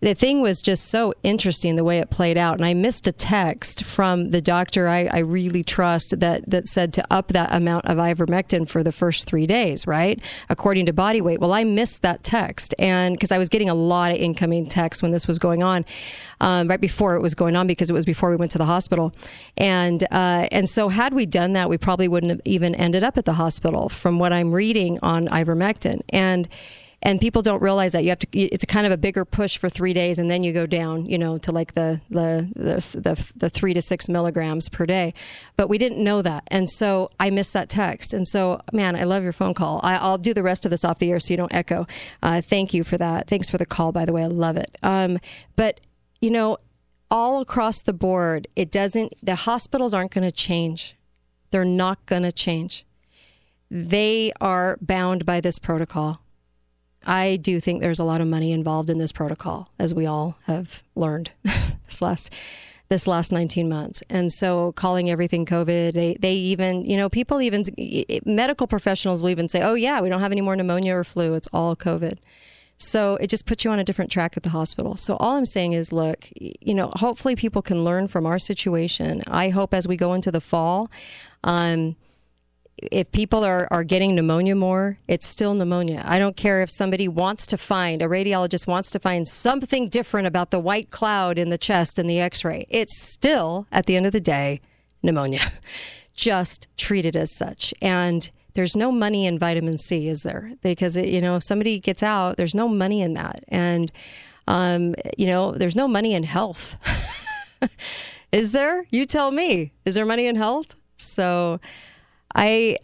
[0.00, 2.54] the thing was just so interesting the way it played out.
[2.54, 6.92] And I missed a text from the doctor I, I really trust that, that said
[6.94, 10.22] to up that amount of ivermectin for the first three days, right?
[10.48, 11.40] According to body weight.
[11.40, 12.76] Well, I missed that text.
[12.78, 15.84] And because I was getting a lot of incoming texts when this was going on,
[16.40, 18.66] um, right before it was going on, because it was before we went to the
[18.66, 19.12] hospital.
[19.56, 23.18] And, uh, and so had we done that, we probably wouldn't have even ended up
[23.18, 26.02] at the hospital from what I'm reading on ivermectin.
[26.10, 26.48] And,
[27.02, 29.68] and people don't realize that you have to it's kind of a bigger push for
[29.68, 33.32] three days and then you go down you know to like the the the, the,
[33.36, 35.14] the three to six milligrams per day.
[35.56, 36.44] But we didn't know that.
[36.48, 38.12] And so i missed that text.
[38.12, 39.80] And so man i love your phone call.
[39.82, 41.86] I, i'll do the rest of this off the air so you don't echo.
[42.22, 43.28] Uh, thank you for that.
[43.28, 44.24] Thanks for the call by the way.
[44.24, 44.76] I love it.
[44.82, 45.18] Um,
[45.56, 45.80] but
[46.20, 46.58] you know
[47.10, 50.96] all across the board it doesn't the hospitals aren't going to change.
[51.50, 52.84] They're not going to change.
[53.70, 56.20] They are bound by this protocol
[57.08, 60.36] I do think there's a lot of money involved in this protocol, as we all
[60.44, 61.30] have learned
[61.84, 62.32] this last
[62.90, 64.02] this last 19 months.
[64.08, 67.64] And so, calling everything COVID, they they even you know people even
[68.26, 71.34] medical professionals will even say, oh yeah, we don't have any more pneumonia or flu.
[71.34, 72.18] It's all COVID.
[72.80, 74.94] So it just puts you on a different track at the hospital.
[74.94, 79.22] So all I'm saying is, look, you know, hopefully people can learn from our situation.
[79.26, 80.88] I hope as we go into the fall.
[81.42, 81.96] Um,
[82.90, 86.02] if people are, are getting pneumonia more, it's still pneumonia.
[86.04, 90.26] I don't care if somebody wants to find, a radiologist wants to find something different
[90.26, 92.66] about the white cloud in the chest and the x ray.
[92.68, 94.60] It's still, at the end of the day,
[95.02, 95.52] pneumonia.
[96.14, 97.72] Just treat it as such.
[97.80, 100.52] And there's no money in vitamin C, is there?
[100.62, 103.92] Because it, you know, if somebody gets out, there's no money in that, and
[104.48, 106.76] um, you know, there's no money in health.
[108.32, 108.84] is there?
[108.90, 109.72] You tell me.
[109.84, 110.74] Is there money in health?
[110.96, 111.60] So,
[112.38, 112.76] I.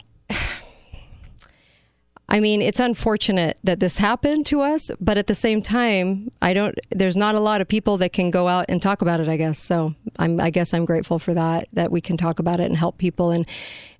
[2.27, 6.53] I mean, it's unfortunate that this happened to us, but at the same time, I
[6.53, 6.75] don't.
[6.89, 9.29] There's not a lot of people that can go out and talk about it.
[9.29, 9.93] I guess so.
[10.17, 10.41] I'm.
[10.41, 11.67] I guess I'm grateful for that.
[11.73, 13.29] That we can talk about it and help people.
[13.29, 13.47] And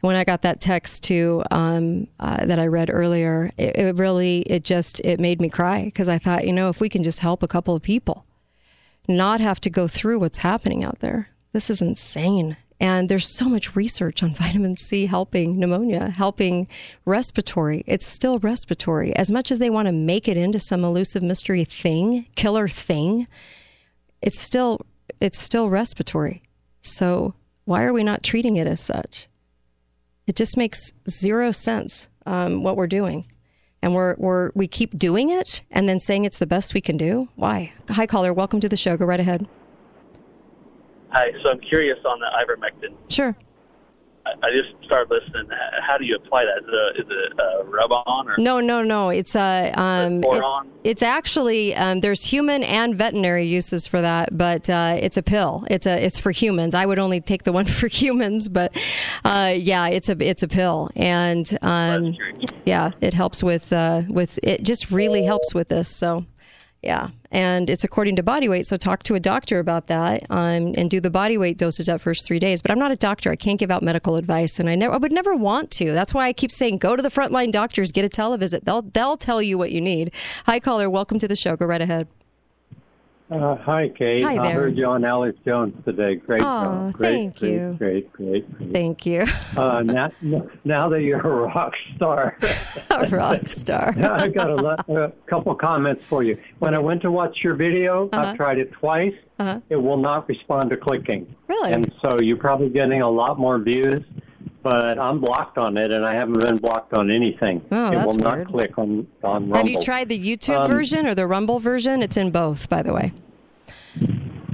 [0.01, 4.39] when I got that text too um, uh, that I read earlier, it, it really,
[4.41, 7.19] it just, it made me cry because I thought, you know, if we can just
[7.19, 8.25] help a couple of people,
[9.07, 11.29] not have to go through what's happening out there.
[11.53, 12.57] This is insane.
[12.79, 16.67] And there's so much research on vitamin C helping pneumonia, helping
[17.05, 17.83] respiratory.
[17.87, 19.15] It's still respiratory.
[19.15, 23.25] As much as they want to make it into some elusive mystery thing, killer thing,
[24.21, 24.81] it's still
[25.21, 26.43] it's still respiratory.
[26.81, 27.33] So
[27.65, 29.27] why are we not treating it as such?
[30.27, 33.27] It just makes zero sense um, what we're doing.
[33.81, 36.97] And we're, we're we keep doing it and then saying it's the best we can
[36.97, 37.29] do.
[37.35, 37.71] Why?
[37.89, 38.97] Hi caller, welcome to the show.
[38.97, 39.47] Go right ahead.
[41.15, 42.93] Hi, so I'm curious on the ivermectin.
[43.09, 43.33] Sure.
[44.25, 45.47] I, I just started listening.
[45.87, 46.57] How do you apply that?
[46.57, 49.11] Is it, a, is it a rub on or No, no, no.
[49.11, 50.43] It's uh, um, it-
[50.83, 55.65] it's actually um, there's human and veterinary uses for that, but uh, it's a pill.
[55.69, 56.75] It's a it's for humans.
[56.75, 58.75] I would only take the one for humans, but
[59.23, 62.17] uh, yeah, it's a it's a pill, and um,
[62.65, 64.63] yeah, it helps with uh, with it.
[64.63, 65.87] Just really helps with this.
[65.87, 66.25] So.
[66.85, 68.67] Yeah, and it's according to body weight.
[68.67, 71.99] So talk to a doctor about that um, and do the body weight dosage that
[71.99, 72.61] first three days.
[72.61, 74.97] But I'm not a doctor; I can't give out medical advice, and I never, I
[74.97, 75.93] would never want to.
[75.93, 78.65] That's why I keep saying, go to the frontline doctors, get a televisit.
[78.65, 80.13] They'll they'll tell you what you need.
[80.45, 81.55] Hi, caller, welcome to the show.
[81.55, 82.07] Go right ahead.
[83.31, 84.21] Uh, hi, Kate.
[84.21, 84.43] Hi there.
[84.43, 86.13] I heard you on Alex Jones today.
[86.15, 86.93] Great job.
[86.93, 87.75] Great, thank great, you.
[87.79, 88.71] Great, great, great.
[88.71, 89.25] Thank you.
[89.57, 90.11] Uh, now,
[90.63, 92.37] now that you're a rock star,
[92.91, 93.95] a rock star.
[93.97, 96.37] I've got a, lot, a couple comments for you.
[96.59, 98.27] When I went to watch your video, Uh-huh.
[98.29, 99.15] I've tried it twice.
[99.39, 99.59] Uh-huh.
[99.69, 101.35] It will not respond to clicking.
[101.47, 101.73] Really?
[101.73, 104.03] And so you're probably getting a lot more views.
[104.65, 107.61] But I'm blocked on it, and I haven't been blocked on anything.
[107.71, 108.39] Oh, it that's will weird.
[108.39, 109.57] not click on on Rumble.
[109.57, 112.01] Have you tried the YouTube Um, version or the Rumble version?
[112.01, 113.13] It's in both, by the way.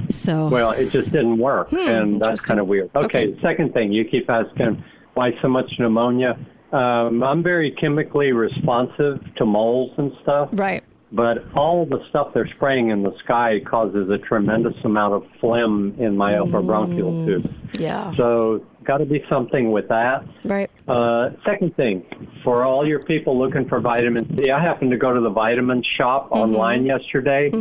[0.09, 2.89] So Well, it just didn't work, Hmm, and that's kind of weird.
[2.93, 4.83] Okay, second thing, you keep asking
[5.13, 6.37] why so much pneumonia.
[6.73, 10.49] Um, I'm very chemically responsive to moles and stuff.
[10.51, 10.83] Right.
[11.13, 15.95] But all the stuff they're spraying in the sky causes a tremendous amount of phlegm
[15.99, 17.49] in my upper bronchial tube.
[17.79, 18.13] yeah.
[18.17, 20.23] So, got to be something with that.
[20.43, 20.69] Right.
[20.87, 22.03] Uh, second thing,
[22.43, 25.83] for all your people looking for vitamin C, I happened to go to the vitamin
[25.97, 26.39] shop Mm-hmm.
[26.55, 27.51] online yesterday.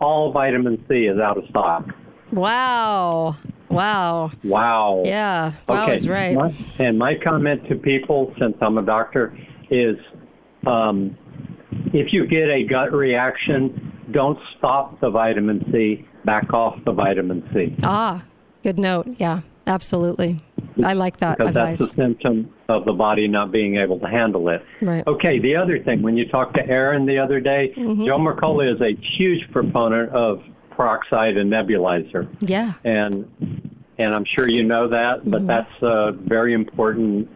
[0.00, 1.84] All vitamin C is out of stock.
[2.32, 3.36] Wow.
[3.68, 4.30] Wow.
[4.44, 5.02] Wow.
[5.04, 5.52] Yeah.
[5.68, 5.94] Wow okay.
[5.94, 6.34] is right.
[6.34, 9.36] My- and my comment to people, since I'm a doctor,
[9.70, 9.96] is
[10.66, 11.16] um,
[11.92, 16.06] if you get a gut reaction, don't stop the vitamin C.
[16.24, 17.74] Back off the vitamin C.
[17.82, 18.22] Ah,
[18.62, 19.06] good note.
[19.18, 19.40] Yeah,
[19.70, 20.38] absolutely.
[20.84, 21.78] I like that because advice.
[21.78, 24.64] that's a symptom of the body not being able to handle it.
[24.82, 25.06] Right.
[25.06, 28.06] Okay, the other thing, when you talked to Aaron the other day, Mhm.
[28.06, 32.26] Joe Mercola is a huge proponent of peroxide and nebulizer.
[32.40, 32.72] Yeah.
[32.84, 33.26] And
[33.98, 35.30] and I'm sure you know that, Mm-hmm.
[35.30, 37.28] but that's a very important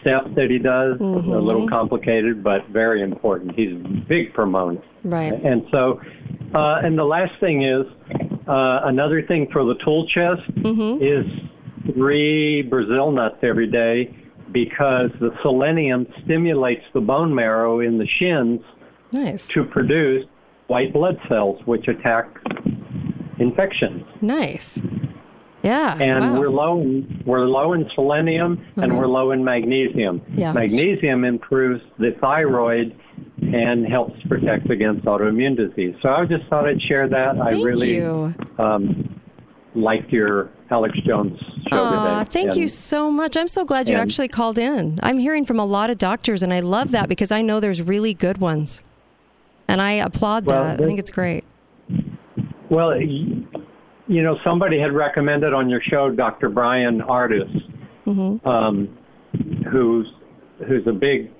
[0.00, 0.98] step that he does.
[1.00, 3.54] A little complicated, but very important.
[3.54, 3.76] He's a
[4.08, 4.80] big proponent.
[5.04, 5.32] Right.
[5.32, 6.00] And so,
[6.54, 7.86] uh, and the last thing is
[8.48, 11.02] uh, another thing for the tool chest Mm-hmm.
[11.02, 14.14] is three Brazil nuts every day
[14.52, 18.60] because the selenium stimulates the bone marrow in the shins
[19.12, 19.48] Nice.
[19.48, 20.24] to produce
[20.68, 22.28] white blood cells, which attack
[23.38, 24.04] infections.
[24.20, 24.80] Nice.
[25.62, 25.96] Yeah.
[25.98, 26.40] And wow.
[26.40, 28.98] we're low in we're low in selenium and Mhm.
[28.98, 30.20] we're low in magnesium.
[30.36, 30.52] Yeah.
[30.52, 32.94] Magnesium improves the thyroid
[33.54, 35.94] and helps protect against autoimmune disease.
[36.02, 37.38] So I just thought I'd share that.
[37.40, 38.34] I really you.
[38.58, 39.20] um,
[39.76, 41.38] liked your Alex Jones
[41.70, 41.90] show
[42.24, 42.30] today.
[42.30, 43.36] thank you so much.
[43.36, 44.98] I'm so glad you and- actually called in.
[45.02, 47.80] I'm hearing from a lot of doctors, and I love that because I know there's
[47.82, 48.82] really good ones.
[49.68, 50.80] And I applaud Well, that.
[50.80, 51.44] I think it's great.
[52.70, 53.46] Well, you
[54.22, 56.48] know, somebody had recommended on your show Dr.
[56.48, 57.70] Bryan Ardis,
[58.06, 58.46] Mm-hmm.
[58.46, 58.98] um,
[59.70, 60.06] who's
[60.68, 61.30] who's a big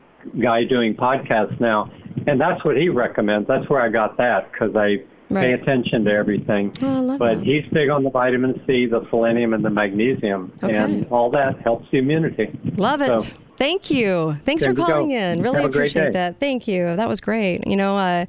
[0.43, 1.91] guy doing podcasts now,
[2.27, 3.47] and that's what he recommends.
[3.49, 5.03] That's where I got that because I
[5.33, 6.73] pay attention to everything.
[6.83, 7.45] Oh, but that.
[7.45, 10.77] he's big on the vitamin C, the selenium, and the magnesium, Okay.
[10.77, 12.57] and all that helps the immunity.
[12.77, 13.21] Love it.
[13.21, 14.37] So- Thank you.
[14.43, 15.41] Thanks There for calling in.
[15.41, 16.41] Really Have appreciate that.
[16.41, 16.97] Thank you.
[16.97, 17.65] That was great.
[17.69, 18.25] You know, uh,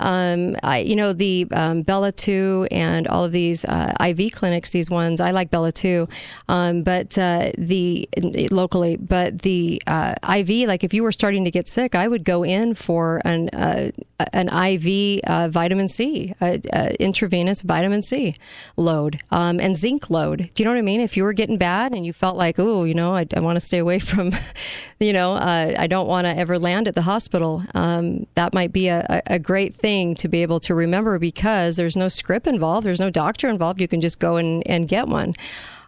[0.00, 4.70] Um, I, you know, the um, Bella 2 and all of these uh, IV clinics,
[4.70, 6.08] these ones, I like Bella 2,
[6.48, 8.08] um, but uh, the
[8.50, 12.24] locally, but the uh, IV, like if you were starting to get sick, I would
[12.24, 13.90] go in for an, uh,
[14.32, 16.58] an IV uh, vitamin C, uh,
[17.00, 18.34] intravenous vitamin C
[18.76, 20.50] load um, and zinc load.
[20.54, 21.00] Do you know what I mean?
[21.00, 23.56] If you were getting bad and you felt like, oh, you know, I, I want
[23.56, 24.32] to stay away from,
[25.00, 28.88] you know, I don't want to ever land at the hospital, um, that might be
[28.88, 33.00] a a great thing to be able to remember because there's no script involved, there's
[33.00, 33.80] no doctor involved.
[33.80, 35.34] You can just go and, and get one.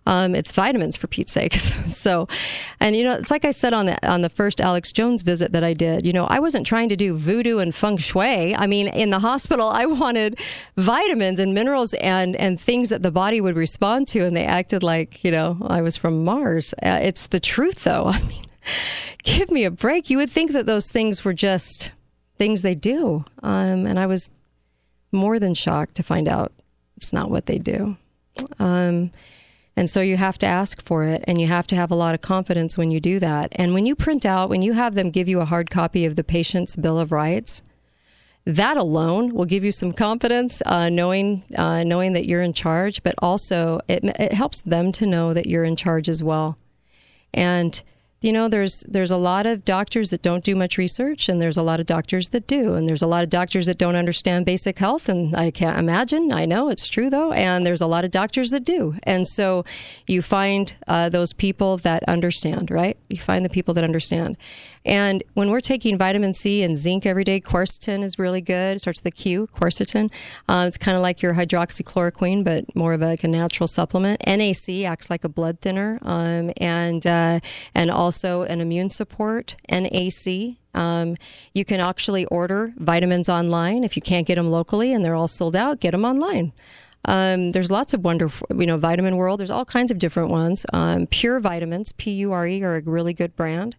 [0.07, 1.55] Um, it's vitamins for Pete's sake.
[1.89, 2.29] So,
[2.81, 5.53] and you know, it's like I said on the on the first Alex Jones visit
[5.53, 6.07] that I did.
[6.07, 8.55] You know, I wasn't trying to do voodoo and feng shui.
[8.55, 10.39] I mean, in the hospital, I wanted
[10.77, 14.83] vitamins and minerals and and things that the body would respond to, and they acted
[14.83, 16.73] like you know I was from Mars.
[16.75, 18.05] Uh, it's the truth, though.
[18.15, 18.43] I mean,
[19.25, 20.09] give me a break.
[20.09, 21.91] You would think that those things were just
[22.39, 24.31] things they do, um, and I was
[25.13, 26.53] more than shocked to find out
[26.97, 27.97] it's not what they do.
[28.59, 29.11] Um,
[29.77, 32.13] and so you have to ask for it and you have to have a lot
[32.13, 33.53] of confidence when you do that.
[33.55, 36.17] And when you print out, when you have them give you a hard copy of
[36.17, 37.63] the patient's Bill of Rights,
[38.45, 43.03] that alone will give you some confidence, uh, knowing uh, knowing that you're in charge.
[43.03, 46.59] But also, it, it helps them to know that you're in charge as well.
[47.33, 47.81] And
[48.21, 51.57] you know, there's there's a lot of doctors that don't do much research, and there's
[51.57, 54.45] a lot of doctors that do, and there's a lot of doctors that don't understand
[54.45, 56.33] basic health, and I can't imagine.
[56.33, 59.65] I know it's true though, and there's a lot of doctors that do, and so
[60.09, 62.97] you find uh, those people that understand, right?
[63.09, 64.37] You find the people that understand,
[64.85, 68.77] and when we're taking vitamin C and zinc every day, quercetin is really good.
[68.77, 70.11] It starts with the Q, quercetin.
[70.49, 74.21] Uh, it's kind of like your hydroxychloroquine, but more of a, like a natural supplement.
[74.27, 77.41] NAC acts like a blood thinner, um, and uh,
[77.75, 79.57] and also an immune support.
[79.71, 80.57] NAC.
[80.75, 81.17] Um,
[81.55, 85.29] you can actually order vitamins online if you can't get them locally, and they're all
[85.29, 85.81] sold out.
[85.81, 86.53] Get them online.
[87.05, 89.41] Um, there's lots of wonderful, you know, Vitamin World.
[89.41, 90.67] There's all kinds of different ones.
[90.73, 93.77] Um, Pure Vitamins, P U R E, are a really good brand.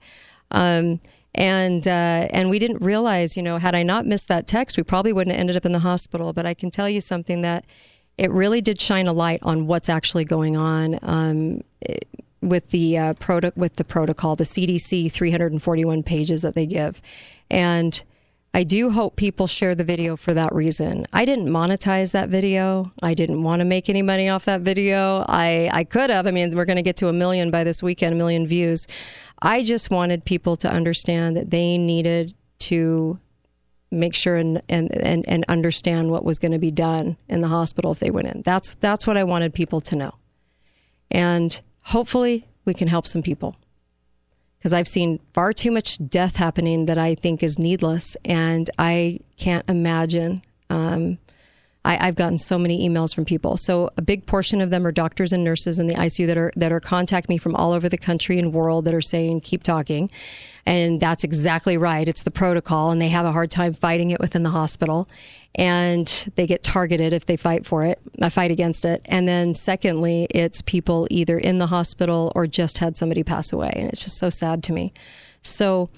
[0.52, 1.00] Um,
[1.36, 4.84] and uh, and we didn't realize, you know, had I not missed that text, we
[4.84, 6.34] probably wouldn't have ended up in the hospital.
[6.34, 7.66] But I can tell you something that
[8.18, 12.08] it really did shine a light on what's actually going on um, it-
[12.42, 17.02] with the uh, proto- with the protocol, the CDC 341 pages that they give,
[17.50, 18.04] and.
[18.54, 21.06] I do hope people share the video for that reason.
[21.14, 22.92] I didn't monetize that video.
[23.02, 25.24] I didn't want to make any money off that video.
[25.28, 26.26] I, I could have.
[26.26, 28.88] I mean, we're going to get to a million by this weekend, a million views.
[29.42, 33.20] I just wanted people to understand that they needed to
[33.92, 37.48] make sure and, and, and, and understand what was going to be done in the
[37.48, 38.42] hospital if they went in.
[38.42, 40.16] That's, that's what I wanted people to know.
[41.12, 43.56] And hopefully we can help some people
[44.60, 49.22] because I've seen far too much death happening that I think is needless, and I
[49.38, 50.42] can't imagine.
[50.70, 51.18] Um,
[51.86, 53.58] I, I've gotten so many emails from people.
[53.58, 56.52] So a big portion of them are doctors and nurses in the ICU that are
[56.56, 59.64] that are contacting me from all over the country and world that are saying keep
[59.64, 60.12] talking,
[60.66, 62.08] and that's exactly right.
[62.08, 65.08] It's the protocol, and they have a hard time fighting it within the hospital,
[65.56, 69.02] and they get targeted if they fight for it, I fight against it.
[69.06, 73.72] And then secondly, it's people either in the hospital or just had somebody pass away,
[73.76, 74.94] and it's just so sad to me.
[75.42, 75.90] So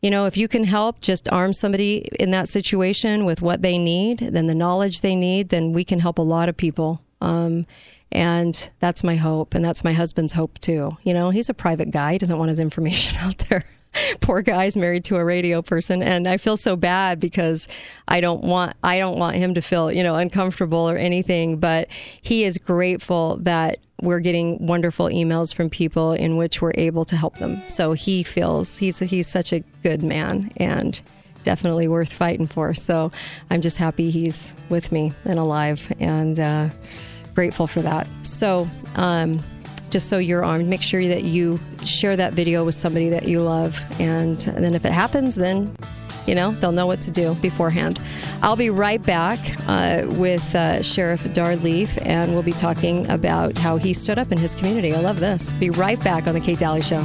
[0.00, 3.78] you know, if you can help just arm somebody in that situation with what they
[3.78, 7.00] need, then the knowledge they need, then we can help a lot of people.
[7.20, 7.66] Um,
[8.12, 9.54] and that's my hope.
[9.54, 10.92] And that's my husband's hope too.
[11.02, 12.12] You know, he's a private guy.
[12.12, 13.64] He doesn't want his information out there.
[14.20, 16.02] Poor guy's married to a radio person.
[16.02, 17.66] And I feel so bad because
[18.06, 21.88] I don't want, I don't want him to feel, you know, uncomfortable or anything, but
[22.20, 27.16] he is grateful that we're getting wonderful emails from people in which we're able to
[27.16, 27.60] help them.
[27.68, 31.00] So he feels he's he's such a good man and
[31.42, 32.74] definitely worth fighting for.
[32.74, 33.10] So
[33.50, 36.68] I'm just happy he's with me and alive and uh,
[37.34, 38.06] grateful for that.
[38.22, 39.40] So um,
[39.90, 43.40] just so you're armed, make sure that you share that video with somebody that you
[43.40, 45.74] love, and then if it happens, then
[46.28, 48.00] you know they'll know what to do beforehand.
[48.42, 53.56] I'll be right back uh, with uh, Sheriff Dar Leaf, and we'll be talking about
[53.56, 54.94] how he stood up in his community.
[54.94, 55.52] I love this.
[55.52, 57.04] Be right back on the Kate Dalley Show.